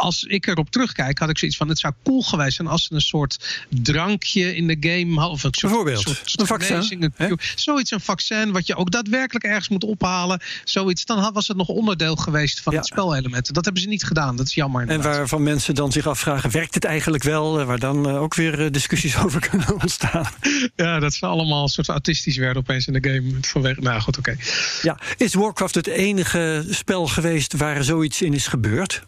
als 0.02 0.24
ik 0.24 0.48
erop 0.48 0.70
terugkijk, 0.70 1.20
had 1.20 1.30
ik 1.30 1.38
zoiets 1.38 1.58
van: 1.58 1.70
het 1.70 1.80
zou 1.80 1.94
cool 2.04 2.22
geweest 2.22 2.56
zijn 2.56 2.68
als 2.68 2.84
ze 2.84 2.94
een 2.94 3.02
soort 3.02 3.66
drankje 3.70 4.56
in 4.56 4.68
de 4.68 4.78
game 4.80 5.14
hadden. 5.14 5.32
Of 5.32 5.44
een 5.44 5.54
soort, 5.54 5.62
Bijvoorbeeld 5.62 6.02
soort, 6.02 6.40
een 6.40 6.46
vaccin. 6.48 7.14
Een, 7.18 7.40
zoiets, 7.56 7.92
een 7.92 8.00
vaccin, 8.00 8.52
wat 8.52 8.68
je 8.68 8.76
ook 8.76 8.92
daadwerkelijk 8.92 9.46
ergens 9.46 9.70
moet 9.70 9.84
ophalen. 9.84 10.42
Zoiets, 10.64 11.06
dan 11.06 11.34
was 11.34 11.48
het 11.48 11.58
nog 11.58 11.68
onderdeel 11.68 12.16
geweest 12.16 12.62
van 12.62 12.74
ja. 12.74 12.80
het 12.80 12.88
spelelementen. 12.88 13.54
Dat 13.54 13.64
hebben 13.66 13.82
ze 13.82 13.88
niet 13.88 14.04
gedaan. 14.04 14.36
Dat 14.36 14.48
is 14.48 14.54
jammer. 14.54 14.88
En 14.88 15.02
waarvan 15.02 15.44
mensen 15.44 15.76
dan 15.76 15.92
zich 15.92 16.08
afvragen: 16.08 16.52
werkt 16.52 16.74
het 16.74 16.86
eigenlijk 16.86 17.24
wel? 17.24 17.66
Waar 17.66 17.80
dan 17.80 18.08
ook 18.08 18.36
weer 18.36 18.72
discussies 18.72 19.18
over 19.24 19.50
kunnen 19.50 19.82
ontstaan. 19.82 20.28
Ja, 20.76 21.00
dat 21.00 21.14
ze 21.14 21.26
allemaal 21.26 21.64
een 21.64 21.70
soort 21.70 21.88
autistisch 21.88 22.38
werden 22.38 22.62
opeens 22.62 22.88
in 22.88 22.94
de 22.94 23.10
game. 23.10 23.38
Vanwege, 23.42 23.82
nou 23.82 24.02
goed, 24.02 24.18
oké. 24.18 24.30
Okay. 24.30 24.46
Ja, 24.82 25.00
is 25.18 25.34
Warcraft 25.34 25.76
het 25.76 25.88
enige 25.88 26.66
spel 26.70 27.08
geweest 27.08 27.58
waar 27.58 27.84
zoiets 27.84 28.22
in 28.22 28.34
is 28.34 28.48
gebeurd? 28.48 29.04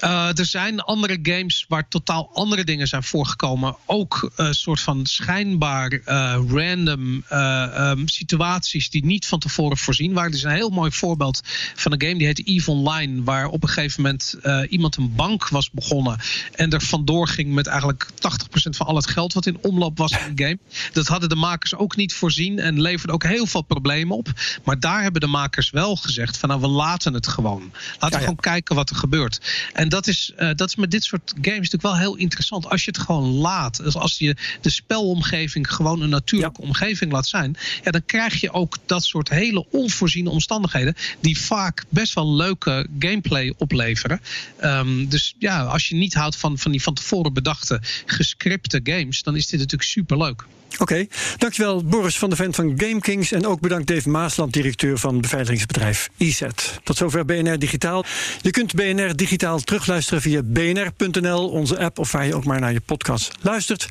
Uh, 0.00 0.38
er 0.38 0.46
zijn 0.46 0.80
andere 0.80 1.18
games 1.22 1.64
waar 1.68 1.88
totaal 1.88 2.30
andere 2.32 2.64
dingen 2.64 2.88
zijn 2.88 3.02
voorgekomen. 3.02 3.76
Ook 3.86 4.30
een 4.36 4.46
uh, 4.46 4.52
soort 4.52 4.80
van 4.80 5.06
schijnbaar 5.06 5.92
uh, 5.92 6.38
random 6.48 7.24
um, 7.32 8.08
situaties 8.08 8.90
die 8.90 9.04
niet 9.04 9.26
van 9.26 9.38
tevoren 9.38 9.76
voorzien 9.76 10.12
waren. 10.12 10.30
Er 10.30 10.36
is 10.36 10.42
een 10.42 10.50
heel 10.50 10.70
mooi 10.70 10.90
voorbeeld 10.90 11.40
van 11.74 11.92
een 11.92 12.02
game 12.02 12.18
die 12.18 12.26
heet 12.26 12.46
EVE 12.46 12.70
Online. 12.70 13.22
Waar 13.22 13.46
op 13.46 13.62
een 13.62 13.68
gegeven 13.68 14.02
moment 14.02 14.36
iemand 14.68 14.96
een 14.96 15.14
bank 15.14 15.48
was 15.48 15.70
begonnen. 15.70 16.18
En 16.52 16.70
er 16.70 16.82
vandoor 16.82 17.28
ging 17.28 17.52
met 17.52 17.66
eigenlijk 17.66 18.08
80% 18.10 18.14
van 18.52 18.86
al 18.86 18.96
het 18.96 19.10
geld 19.10 19.32
wat 19.32 19.46
in 19.46 19.58
omloop 19.62 19.98
was 19.98 20.12
in 20.12 20.34
de 20.34 20.44
game. 20.44 20.58
Dat 20.92 21.06
hadden 21.06 21.28
de 21.28 21.34
makers 21.34 21.74
ook 21.74 21.96
niet 21.96 22.14
voorzien. 22.14 22.58
En 22.58 22.80
leverde 22.80 23.12
ook 23.12 23.24
heel 23.24 23.46
veel 23.46 23.62
problemen 23.62 24.16
op. 24.16 24.28
Maar 24.64 24.80
daar 24.80 25.02
hebben 25.02 25.20
de 25.20 25.26
makers 25.26 25.70
wel 25.70 25.96
gezegd 25.96 26.36
van 26.36 26.48
nou 26.48 26.60
we 26.60 26.68
laten 26.68 27.14
het 27.14 27.28
gewoon. 27.28 27.72
Laten 27.92 28.08
ja, 28.08 28.08
we 28.08 28.18
gewoon 28.18 28.36
kijken 28.36 28.74
wat 28.74 28.90
er 28.90 28.96
gebeurt. 28.96 29.40
En 29.72 29.88
dat 29.88 30.06
is, 30.06 30.32
uh, 30.38 30.50
dat 30.54 30.68
is 30.68 30.76
met 30.76 30.90
dit 30.90 31.04
soort 31.04 31.32
games 31.34 31.70
natuurlijk 31.70 31.82
wel 31.82 31.98
heel 31.98 32.16
interessant. 32.16 32.68
Als 32.68 32.84
je 32.84 32.90
het 32.90 33.00
gewoon 33.00 33.30
laat. 33.30 33.76
Dus 33.76 33.96
als 33.96 34.18
je 34.18 34.36
de 34.60 34.70
spelomgeving 34.70 35.72
gewoon 35.72 36.00
een 36.00 36.08
natuurlijke 36.08 36.60
ja. 36.60 36.66
omgeving 36.68 37.12
laat 37.12 37.26
zijn. 37.26 37.56
Ja, 37.84 37.90
dan 37.90 38.04
krijg 38.06 38.40
je 38.40 38.52
ook 38.52 38.76
dat 38.86 39.04
soort 39.04 39.28
hele 39.28 39.66
onvoorziene 39.70 40.30
omstandigheden. 40.30 40.94
Die 41.20 41.40
vaak 41.40 41.84
best 41.88 42.14
wel 42.14 42.34
leuke 42.34 42.86
gameplay 42.98 43.54
opleveren. 43.56 44.20
Um, 44.64 45.08
dus 45.08 45.34
ja, 45.38 45.62
als 45.62 45.88
je 45.88 45.94
niet 45.94 46.14
houdt 46.14 46.36
van, 46.36 46.58
van 46.58 46.70
die 46.70 46.82
van 46.82 46.94
tevoren 46.94 47.32
bedachte 47.32 47.80
gescripte 48.06 48.80
games. 48.82 49.22
Dan 49.22 49.36
is 49.36 49.46
dit 49.46 49.60
natuurlijk 49.60 49.90
super 49.90 50.18
leuk. 50.18 50.44
Oké, 50.78 51.06
dankjewel 51.38 51.84
Boris 51.84 52.18
van 52.18 52.30
de 52.30 52.36
Vent 52.36 52.54
van 52.54 52.74
GameKings. 52.76 53.32
En 53.32 53.46
ook 53.46 53.60
bedankt 53.60 53.86
Dave 53.86 54.08
Maasland, 54.08 54.52
directeur 54.52 54.98
van 54.98 55.20
beveiligingsbedrijf 55.20 56.08
IZ. 56.16 56.42
Tot 56.84 56.96
zover 56.96 57.24
BNR 57.24 57.58
Digitaal. 57.58 58.04
Je 58.40 58.50
kunt 58.50 58.74
BNR 58.74 59.16
Digitaal 59.16 59.60
terugluisteren 59.60 60.22
via 60.22 60.42
bnr.nl, 60.42 61.48
onze 61.48 61.78
app... 61.78 61.98
of 61.98 62.12
waar 62.12 62.26
je 62.26 62.34
ook 62.34 62.44
maar 62.44 62.60
naar 62.60 62.72
je 62.72 62.80
podcast 62.80 63.30
luistert. 63.40 63.88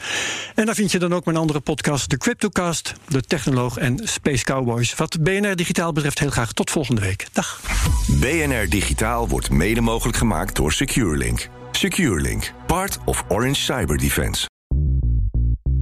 En 0.55 0.65
daar 0.65 0.75
vind 0.75 0.91
je 0.91 0.99
dan 0.99 1.13
ook 1.13 1.25
mijn 1.25 1.37
andere 1.37 1.59
podcast, 1.59 2.09
de 2.09 2.17
Cryptocast... 2.17 2.93
de 3.07 3.21
Technoloog 3.21 3.77
en 3.77 3.99
Space 4.03 4.43
Cowboys. 4.43 4.95
Wat 4.95 5.23
BNR 5.23 5.55
Digitaal 5.55 5.93
betreft 5.93 6.19
heel 6.19 6.29
graag 6.29 6.53
tot 6.53 6.69
volgende 6.69 7.01
week. 7.01 7.27
Dag. 7.31 7.61
BNR 8.19 8.69
Digitaal 8.69 9.27
wordt 9.27 9.49
mede 9.49 9.81
mogelijk 9.81 10.17
gemaakt 10.17 10.55
door 10.55 10.73
SecureLink. 10.73 11.49
SecureLink, 11.71 12.53
part 12.67 12.97
of 13.05 13.23
Orange 13.27 13.61
Cyber 13.61 13.97
Defense. 13.97 14.49